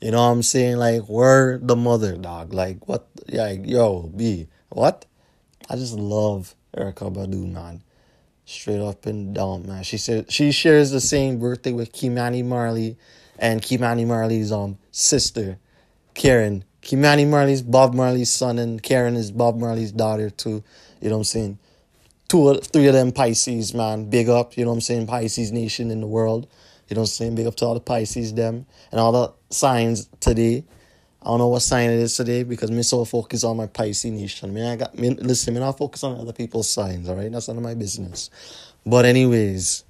You 0.00 0.10
know 0.10 0.18
what 0.18 0.32
I'm 0.32 0.42
saying? 0.42 0.76
Like 0.76 1.08
word 1.08 1.66
the 1.66 1.76
mother, 1.76 2.16
dog. 2.16 2.52
Like 2.52 2.86
what? 2.86 3.08
Like 3.28 3.66
yo, 3.66 4.12
B, 4.14 4.48
what? 4.68 5.06
I 5.70 5.76
just 5.76 5.94
love 5.94 6.54
Erykah 6.76 7.14
Badu, 7.14 7.50
man. 7.50 7.82
Straight 8.44 8.80
up 8.80 9.06
and 9.06 9.34
down, 9.34 9.66
man. 9.66 9.82
She 9.84 9.96
said 9.96 10.30
she 10.30 10.52
shares 10.52 10.90
the 10.90 11.00
same 11.00 11.38
birthday 11.38 11.72
with 11.72 11.92
Ky-Mani 11.92 12.42
Marley 12.42 12.98
and 13.38 13.62
Ky-Mani 13.62 14.04
Marley's 14.04 14.52
um 14.52 14.76
sister, 14.90 15.58
Karen. 16.12 16.64
Ky-Mani 16.82 17.24
Marley's 17.24 17.62
Bob 17.62 17.94
Marley's 17.94 18.30
son 18.30 18.58
and 18.58 18.82
Karen 18.82 19.16
is 19.16 19.30
Bob 19.30 19.56
Marley's 19.56 19.92
daughter 19.92 20.28
too. 20.28 20.62
You 21.00 21.08
know 21.08 21.16
what 21.16 21.20
I'm 21.20 21.24
saying? 21.24 21.58
Two 22.28 22.54
three 22.54 22.86
of 22.86 22.94
them 22.94 23.12
Pisces, 23.12 23.74
man. 23.74 24.08
Big 24.10 24.28
up, 24.28 24.56
you 24.56 24.64
know 24.64 24.70
what 24.70 24.76
I'm 24.76 24.80
saying? 24.80 25.06
Pisces 25.06 25.52
nation 25.52 25.90
in 25.90 26.00
the 26.00 26.06
world. 26.06 26.48
You 26.88 26.96
know 26.96 27.02
what 27.02 27.08
I'm 27.08 27.12
saying? 27.12 27.34
Big 27.34 27.46
up 27.46 27.54
to 27.56 27.66
all 27.66 27.74
the 27.74 27.80
Pisces 27.80 28.34
them 28.34 28.66
and 28.90 29.00
all 29.00 29.12
the 29.12 29.32
signs 29.50 30.08
today. 30.20 30.64
I 31.22 31.26
don't 31.26 31.38
know 31.38 31.48
what 31.48 31.62
sign 31.62 31.88
it 31.88 31.98
is 31.98 32.16
today 32.16 32.42
because 32.42 32.70
me 32.70 32.82
so 32.82 33.04
focused 33.06 33.44
on 33.44 33.56
my 33.56 33.66
Pisces 33.66 34.10
nation. 34.10 34.52
Mean, 34.52 34.64
I 34.64 34.76
got 34.76 34.98
me 34.98 35.10
listen, 35.10 35.54
me 35.54 35.60
not 35.60 35.78
focus 35.78 36.04
on 36.04 36.20
other 36.20 36.34
people's 36.34 36.68
signs, 36.68 37.08
all 37.08 37.16
right? 37.16 37.32
That's 37.32 37.48
none 37.48 37.56
of 37.56 37.62
my 37.62 37.74
business. 37.74 38.28
But 38.84 39.06
anyways, 39.06 39.84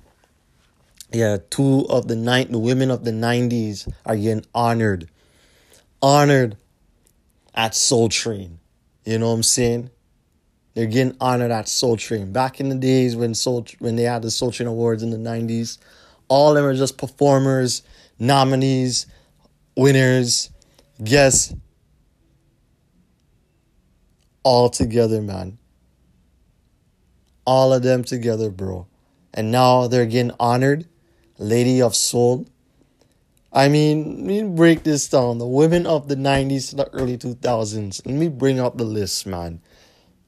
yeah, 1.12 1.38
two 1.50 1.86
of 1.88 2.06
the 2.06 2.14
nine 2.14 2.52
the 2.52 2.58
women 2.58 2.90
of 2.90 3.04
the 3.04 3.12
nineties 3.12 3.88
are 4.06 4.16
getting 4.16 4.44
honored. 4.54 5.10
Honored 6.00 6.56
at 7.54 7.74
Soul 7.74 8.08
Train. 8.08 8.60
You 9.04 9.18
know 9.18 9.28
what 9.28 9.34
I'm 9.34 9.42
saying? 9.42 9.90
They're 10.74 10.86
getting 10.86 11.16
honored 11.20 11.52
at 11.52 11.68
Soul 11.68 11.96
Train. 11.96 12.32
Back 12.32 12.60
in 12.60 12.68
the 12.68 12.74
days 12.74 13.14
when 13.16 13.34
Soul 13.34 13.66
when 13.78 13.96
they 13.96 14.02
had 14.02 14.22
the 14.22 14.30
Soul 14.30 14.50
Train 14.50 14.66
Awards 14.66 15.02
in 15.02 15.10
the 15.10 15.18
nineties, 15.18 15.78
all 16.28 16.50
of 16.50 16.56
them 16.56 16.64
are 16.64 16.74
just 16.74 16.98
performers, 16.98 17.82
nominees, 18.18 19.06
winners 19.76 20.50
guests. 21.02 21.54
All 24.42 24.68
together, 24.68 25.22
man. 25.22 25.58
All 27.46 27.72
of 27.72 27.82
them 27.82 28.04
together, 28.04 28.50
bro. 28.50 28.86
And 29.32 29.50
now 29.50 29.86
they're 29.86 30.06
getting 30.06 30.32
honored. 30.38 30.86
Lady 31.38 31.82
of 31.82 31.96
Soul. 31.96 32.46
I 33.52 33.68
mean, 33.68 34.18
let 34.18 34.26
me 34.26 34.42
break 34.42 34.82
this 34.82 35.08
down. 35.08 35.38
The 35.38 35.46
women 35.46 35.86
of 35.86 36.08
the 36.08 36.16
90s 36.16 36.70
to 36.70 36.76
the 36.76 36.88
early 36.92 37.16
2000s. 37.16 38.04
Let 38.04 38.14
me 38.14 38.28
bring 38.28 38.60
up 38.60 38.76
the 38.76 38.84
list, 38.84 39.26
man. 39.26 39.60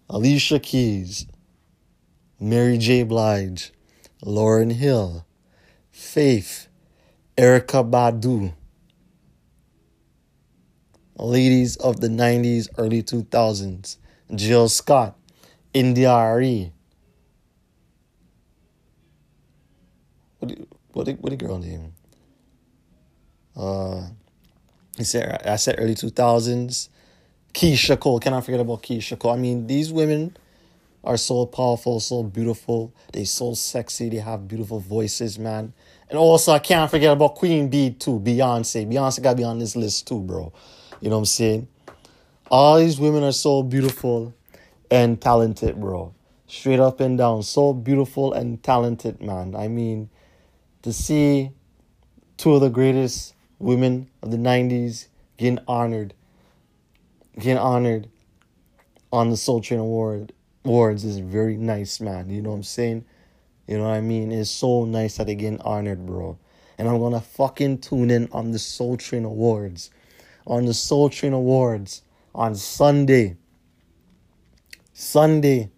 Alicia 0.08 0.58
Keys, 0.60 1.26
Mary 2.38 2.78
J. 2.78 3.02
Blige, 3.02 3.72
Lauryn 4.24 4.72
Hill, 4.72 5.26
Faith, 5.90 6.68
Erykah 7.36 7.90
Badu, 7.90 8.54
ladies 11.18 11.76
of 11.76 12.00
the 12.00 12.08
90s, 12.08 12.68
early 12.78 13.02
2000s. 13.02 13.96
Jill 14.34 14.68
Scott, 14.68 15.16
India.Arie. 15.72 16.72
What 20.38 20.48
the, 20.48 20.66
what 20.92 21.08
what 21.20 21.30
the 21.30 21.36
girl 21.36 21.58
name? 21.58 21.94
Uh, 23.56 24.08
he 24.96 25.04
said 25.04 25.42
I 25.46 25.56
said 25.56 25.76
early 25.78 25.94
2000s. 25.94 26.88
Keyshia 27.56 27.98
Cole, 27.98 28.20
cannot 28.20 28.44
forget 28.44 28.60
about 28.60 28.82
Keyshia 28.82 29.18
Cole. 29.18 29.32
I 29.32 29.36
mean, 29.38 29.66
these 29.66 29.90
women 29.90 30.36
are 31.02 31.16
so 31.16 31.46
powerful, 31.46 32.00
so 32.00 32.22
beautiful. 32.22 32.92
They 33.14 33.24
so 33.24 33.54
sexy. 33.54 34.10
They 34.10 34.18
have 34.18 34.46
beautiful 34.46 34.78
voices, 34.78 35.38
man. 35.38 35.72
And 36.10 36.18
also, 36.18 36.52
I 36.52 36.58
can't 36.58 36.90
forget 36.90 37.14
about 37.14 37.36
Queen 37.36 37.70
Bee 37.70 37.92
too, 37.92 38.20
Beyonce. 38.20 38.86
Beyonce 38.86 39.22
got 39.22 39.30
to 39.30 39.36
be 39.36 39.44
on 39.44 39.58
this 39.58 39.74
list 39.74 40.06
too, 40.06 40.20
bro. 40.20 40.52
You 41.00 41.08
know 41.08 41.16
what 41.16 41.20
I'm 41.20 41.24
saying? 41.24 41.68
All 42.50 42.76
these 42.76 43.00
women 43.00 43.22
are 43.22 43.32
so 43.32 43.62
beautiful 43.62 44.34
and 44.90 45.18
talented, 45.18 45.80
bro. 45.80 46.12
Straight 46.48 46.78
up 46.78 47.00
and 47.00 47.16
down. 47.16 47.42
So 47.42 47.72
beautiful 47.72 48.34
and 48.34 48.62
talented, 48.62 49.22
man. 49.22 49.56
I 49.56 49.68
mean, 49.68 50.10
to 50.82 50.92
see 50.92 51.52
two 52.36 52.54
of 52.54 52.60
the 52.60 52.68
greatest 52.68 53.34
women 53.58 54.10
of 54.22 54.30
the 54.30 54.36
90s 54.36 55.06
getting 55.38 55.60
honored, 55.66 56.12
getting 57.38 57.58
honored 57.58 58.08
on 59.12 59.30
the 59.30 59.36
Soul 59.36 59.60
Train 59.60 59.80
Award 59.80 60.32
awards 60.64 61.04
is 61.04 61.18
very 61.18 61.56
nice, 61.56 62.00
man. 62.00 62.28
You 62.28 62.42
know 62.42 62.50
what 62.50 62.56
I'm 62.56 62.62
saying? 62.64 63.04
You 63.68 63.78
know 63.78 63.84
what 63.84 63.94
I 63.94 64.00
mean? 64.00 64.32
It's 64.32 64.50
so 64.50 64.84
nice 64.84 65.16
that 65.16 65.26
they're 65.26 65.36
getting 65.36 65.60
honored, 65.60 66.04
bro. 66.06 66.38
And 66.78 66.88
I'm 66.88 66.98
gonna 66.98 67.20
fucking 67.20 67.78
tune 67.78 68.10
in 68.10 68.28
on 68.32 68.50
the 68.50 68.58
Soul 68.58 68.96
Train 68.96 69.24
Awards 69.24 69.90
on 70.46 70.64
the 70.66 70.74
Soul 70.74 71.10
Train 71.10 71.32
Awards 71.32 72.02
on 72.34 72.54
Sunday. 72.54 73.36
Sunday 74.92 75.70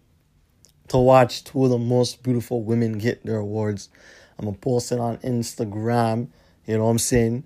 to 0.87 0.97
watch 0.97 1.43
two 1.43 1.65
of 1.65 1.71
the 1.71 1.77
most 1.77 2.23
beautiful 2.23 2.63
women 2.63 2.97
get 2.97 3.25
their 3.25 3.37
awards. 3.37 3.89
I'm 4.37 4.45
gonna 4.45 4.57
post 4.57 4.91
it 4.91 4.99
on 4.99 5.17
Instagram. 5.17 6.29
You 6.65 6.77
know 6.77 6.85
what 6.85 6.91
I'm 6.91 6.99
saying? 6.99 7.43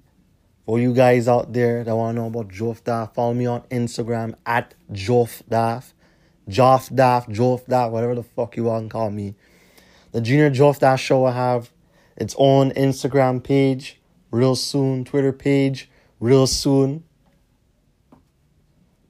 For 0.66 0.80
you 0.80 0.94
guys 0.94 1.28
out 1.28 1.52
there 1.52 1.84
that 1.84 1.96
wanna 1.96 2.22
know 2.22 2.28
about 2.28 2.48
Joff 2.48 2.84
follow 3.14 3.34
me 3.34 3.46
on 3.46 3.62
Instagram 3.64 4.36
at 4.46 4.74
Joff 4.92 5.42
Daff. 5.48 5.94
Joff 6.50 6.90
Joff 6.92 7.92
whatever 7.92 8.16
the 8.16 8.24
fuck 8.24 8.56
you 8.56 8.66
want 8.66 8.90
to 8.90 8.90
call 8.90 9.10
me. 9.10 9.36
The 10.12 10.22
Junior 10.22 10.52
Joff 10.52 11.00
Show 11.00 11.22
will 11.22 11.32
have 11.32 11.72
its 12.16 12.36
own 12.38 12.72
Instagram 12.72 13.44
page 13.44 14.00
real 14.32 14.56
soon, 14.56 15.04
Twitter 15.06 15.34
page 15.34 15.90
real 16.20 16.48
soon. 16.48 17.04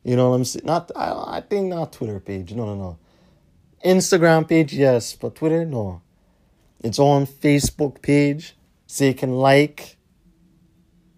You 0.04 0.16
know 0.16 0.32
what 0.32 0.36
I'm 0.38 0.46
saying? 0.46 0.66
Not 0.66 0.92
I, 0.96 1.38
I 1.38 1.42
think 1.42 1.68
not 1.68 1.94
Twitter 1.94 2.20
page. 2.20 2.54
No, 2.54 2.66
no, 2.66 2.76
no. 2.76 2.98
Instagram 3.86 4.48
page, 4.48 4.74
yes, 4.74 5.14
but 5.14 5.36
Twitter, 5.36 5.66
no. 5.66 6.02
It's 6.82 7.00
on 7.00 7.26
Facebook 7.26 8.02
page, 8.02 8.56
so 8.88 9.06
you 9.06 9.14
can 9.14 9.32
like 9.34 9.98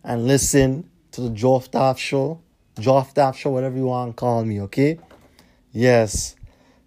and 0.05 0.27
listen 0.27 0.89
to 1.11 1.21
the 1.21 1.29
Joff 1.29 1.71
Daff 1.71 1.99
show. 1.99 2.39
Joff 2.75 3.13
Daff 3.13 3.37
show, 3.37 3.49
whatever 3.49 3.75
you 3.75 3.87
want 3.87 4.15
to 4.15 4.19
call 4.19 4.45
me, 4.45 4.61
okay? 4.61 4.99
Yes. 5.71 6.35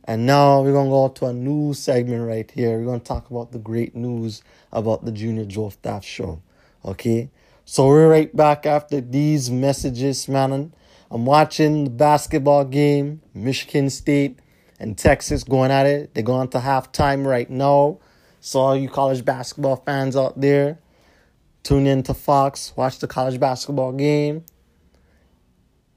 And 0.04 0.24
now 0.24 0.62
we're 0.62 0.72
gonna 0.72 0.88
go 0.88 1.08
to 1.08 1.26
a 1.26 1.32
new 1.32 1.74
segment 1.74 2.26
right 2.26 2.50
here. 2.50 2.78
We're 2.78 2.86
gonna 2.86 3.00
talk 3.00 3.30
about 3.30 3.52
the 3.52 3.58
great 3.58 3.94
news 3.94 4.42
about 4.72 5.04
the 5.04 5.12
Junior 5.12 5.44
Joff 5.44 5.76
Daff 5.82 6.04
show. 6.04 6.40
Okay? 6.84 7.28
So 7.64 7.86
we're 7.86 8.08
right 8.08 8.34
back 8.34 8.64
after 8.64 9.00
these 9.00 9.50
messages, 9.50 10.28
man. 10.28 10.72
I'm 11.10 11.26
watching 11.26 11.84
the 11.84 11.90
basketball 11.90 12.64
game, 12.64 13.20
Michigan 13.34 13.90
State 13.90 14.38
and 14.78 14.96
Texas 14.96 15.44
going 15.44 15.70
at 15.70 15.86
it. 15.86 16.14
They're 16.14 16.22
going 16.22 16.48
to 16.48 16.58
halftime 16.58 17.26
right 17.26 17.50
now. 17.50 17.98
So 18.40 18.60
all 18.60 18.76
you 18.76 18.88
college 18.88 19.24
basketball 19.24 19.76
fans 19.76 20.16
out 20.16 20.40
there, 20.40 20.78
tune 21.68 21.86
in 21.86 22.02
to 22.02 22.14
Fox, 22.14 22.72
watch 22.76 22.98
the 22.98 23.06
college 23.06 23.38
basketball 23.38 23.92
game. 23.92 24.42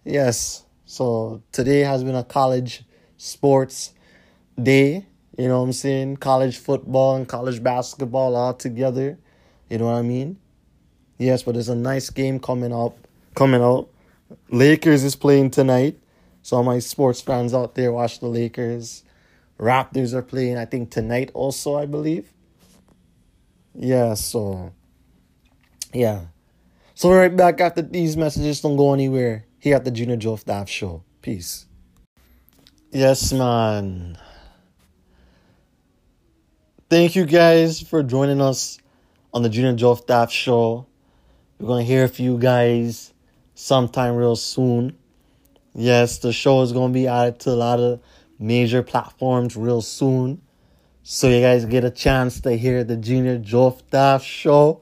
Yes, 0.03 0.65
so 0.83 1.41
today 1.53 1.79
has 1.79 2.03
been 2.03 2.13
a 2.13 2.25
college 2.25 2.83
sports 3.15 3.93
day. 4.61 5.05
You 5.37 5.47
know 5.47 5.59
what 5.59 5.67
I'm 5.67 5.71
saying? 5.71 6.17
College 6.17 6.57
football 6.57 7.15
and 7.15 7.25
college 7.25 7.63
basketball 7.63 8.35
all 8.35 8.53
together. 8.53 9.17
You 9.69 9.77
know 9.77 9.85
what 9.85 9.93
I 9.93 10.01
mean? 10.01 10.37
Yes, 11.17 11.43
but 11.43 11.53
there's 11.53 11.69
a 11.69 11.75
nice 11.75 12.09
game 12.09 12.41
coming 12.41 12.73
up, 12.73 12.97
coming 13.33 13.61
out 13.61 13.87
Lakers 14.49 15.05
is 15.05 15.15
playing 15.15 15.51
tonight. 15.51 15.97
So 16.41 16.57
all 16.57 16.63
my 16.63 16.79
sports 16.79 17.21
fans 17.21 17.53
out 17.53 17.75
there 17.75 17.93
watch 17.93 18.19
the 18.19 18.27
Lakers. 18.27 19.05
Raptors 19.57 20.13
are 20.13 20.21
playing, 20.21 20.57
I 20.57 20.65
think, 20.65 20.91
tonight 20.91 21.31
also, 21.33 21.77
I 21.77 21.85
believe. 21.85 22.33
Yeah, 23.73 24.15
so 24.15 24.73
yeah. 25.93 26.21
So 26.95 27.09
we're 27.09 27.21
right 27.21 27.35
back 27.35 27.61
after 27.61 27.81
these 27.81 28.15
messages. 28.17 28.61
Don't 28.61 28.77
go 28.77 28.93
anywhere. 28.93 29.45
Here 29.59 29.75
at 29.75 29.85
the 29.85 29.91
Junior 29.91 30.17
Joff 30.17 30.45
Daff 30.45 30.69
Show. 30.69 31.03
Peace. 31.21 31.67
Yes, 32.91 33.31
man. 33.31 34.17
thank 36.89 37.15
you 37.15 37.25
guys 37.25 37.79
for 37.81 38.03
joining 38.03 38.41
us 38.41 38.79
on 39.33 39.43
the 39.43 39.49
Junior 39.49 39.73
Joe 39.73 39.95
Staff 39.95 40.31
Show. 40.31 40.87
We're 41.57 41.67
gonna 41.67 41.83
hear 41.83 42.07
from 42.07 42.25
you 42.25 42.37
guys 42.37 43.13
sometime 43.55 44.15
real 44.15 44.35
soon. 44.35 44.97
Yes, 45.73 46.17
the 46.19 46.33
show 46.33 46.61
is 46.63 46.73
gonna 46.73 46.91
be 46.91 47.07
added 47.07 47.39
to 47.41 47.51
a 47.51 47.53
lot 47.53 47.79
of 47.79 48.01
major 48.39 48.83
platforms 48.83 49.55
real 49.55 49.81
soon. 49.81 50.41
So 51.03 51.29
you 51.29 51.41
guys 51.41 51.65
get 51.65 51.85
a 51.85 51.91
chance 51.91 52.41
to 52.41 52.57
hear 52.57 52.83
the 52.83 52.97
Junior 52.97 53.37
Joe 53.37 53.77
Staff 53.87 54.23
Show 54.23 54.81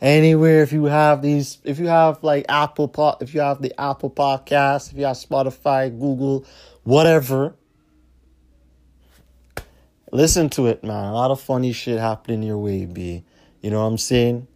anywhere. 0.00 0.62
If 0.62 0.72
you 0.72 0.84
have 0.84 1.22
these 1.22 1.58
if 1.64 1.78
you 1.78 1.86
have 1.86 2.22
like 2.22 2.46
apple 2.48 2.88
pod 2.88 3.18
if 3.20 3.34
you 3.34 3.40
have 3.40 3.60
the 3.60 3.78
apple 3.80 4.10
podcast 4.10 4.92
if 4.92 4.98
you 4.98 5.04
have 5.04 5.16
spotify 5.16 5.90
google 5.90 6.46
whatever 6.84 7.54
listen 10.12 10.48
to 10.50 10.66
it 10.66 10.82
man. 10.82 11.04
A 11.04 11.12
lot 11.12 11.30
of 11.30 11.40
funny 11.40 11.72
shit 11.72 11.98
happening 11.98 12.42
your 12.42 12.58
way 12.58 12.86
b. 12.86 13.24
You 13.60 13.70
know 13.70 13.80
what 13.80 13.86
i'm 13.86 13.98
saying? 13.98 14.46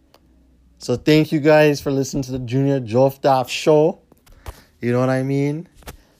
So 0.77 0.95
thank 0.95 1.31
you 1.31 1.39
guys 1.39 1.79
for 1.79 1.91
listening 1.91 2.23
to 2.23 2.31
the 2.31 2.39
junior 2.39 2.79
jofdaf 2.79 3.49
show. 3.49 3.99
You 4.81 4.91
know 4.91 4.99
what 4.99 5.09
i 5.09 5.23
mean? 5.23 5.67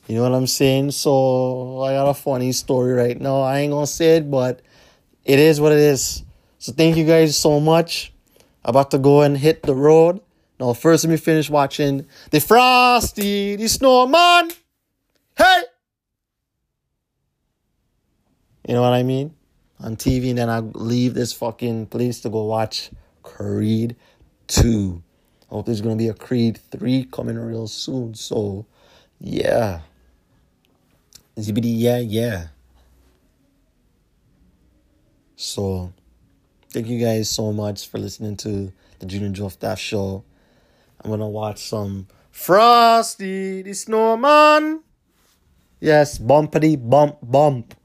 You 0.07 0.15
know 0.15 0.23
what 0.23 0.33
i'm 0.33 0.47
saying? 0.47 0.91
So 0.91 1.81
i 1.81 1.93
got 1.93 2.07
a 2.07 2.13
funny 2.13 2.51
story 2.51 2.93
right 2.93 3.19
now. 3.19 3.41
I 3.41 3.59
ain't 3.59 3.71
gonna 3.71 3.87
say 3.87 4.17
it 4.17 4.29
but 4.29 4.61
it 5.23 5.39
is 5.39 5.59
what 5.59 5.71
it 5.71 5.79
is. 5.79 6.23
So 6.59 6.71
thank 6.71 6.95
you 6.95 7.05
guys 7.05 7.35
so 7.35 7.59
much 7.59 8.13
about 8.65 8.91
to 8.91 8.97
go 8.97 9.21
and 9.21 9.37
hit 9.37 9.63
the 9.63 9.75
road. 9.75 10.19
Now, 10.59 10.73
first, 10.73 11.03
let 11.03 11.11
me 11.11 11.17
finish 11.17 11.49
watching 11.49 12.05
the 12.31 12.41
Frosty 12.41 13.55
the 13.55 13.67
Snowman. 13.67 14.51
Hey! 15.37 15.63
You 18.67 18.73
know 18.73 18.81
what 18.81 18.93
I 18.93 19.03
mean? 19.03 19.35
On 19.79 19.95
TV, 19.95 20.29
and 20.29 20.37
then 20.37 20.49
I 20.49 20.59
leave 20.59 21.13
this 21.13 21.33
fucking 21.33 21.87
place 21.87 22.21
to 22.21 22.29
go 22.29 22.45
watch 22.45 22.89
Creed 23.21 23.95
2. 24.47 25.03
I 25.43 25.53
Hope 25.53 25.65
there's 25.65 25.81
gonna 25.81 25.95
be 25.95 26.07
a 26.07 26.13
Creed 26.13 26.57
3 26.71 27.05
coming 27.11 27.37
real 27.37 27.67
soon. 27.67 28.15
So, 28.15 28.65
yeah. 29.19 29.81
Zibbity, 31.37 31.73
yeah, 31.77 31.99
yeah. 31.99 32.47
So, 35.35 35.93
Thank 36.75 36.89
you 36.89 36.99
guys 36.99 37.29
so 37.29 37.53
much 37.53 37.87
for 37.87 37.99
listening 37.99 38.35
to 38.43 38.73
the 38.99 39.05
Junior 39.05 39.29
Joe 39.29 39.47
Staff 39.47 39.79
Show. 39.79 40.25
I'm 40.99 41.09
gonna 41.09 41.29
watch 41.29 41.63
some 41.63 42.09
Frosty 42.31 43.61
the 43.61 43.71
Snowman. 43.71 44.83
Yes, 45.79 46.19
bumpity 46.19 46.75
bump 46.75 47.19
bump. 47.23 47.75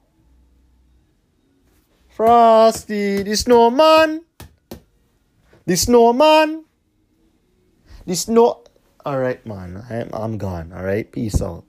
Frosty 2.09 3.23
the 3.23 3.37
Snowman. 3.37 4.27
The 5.67 5.77
Snowman. 5.77 6.65
The 8.07 8.17
Snow. 8.17 8.65
Alright, 9.07 9.47
man. 9.47 9.87
I'm, 9.89 10.11
I'm 10.13 10.37
gone. 10.37 10.73
Alright, 10.73 11.13
peace 11.13 11.41
out. 11.41 11.63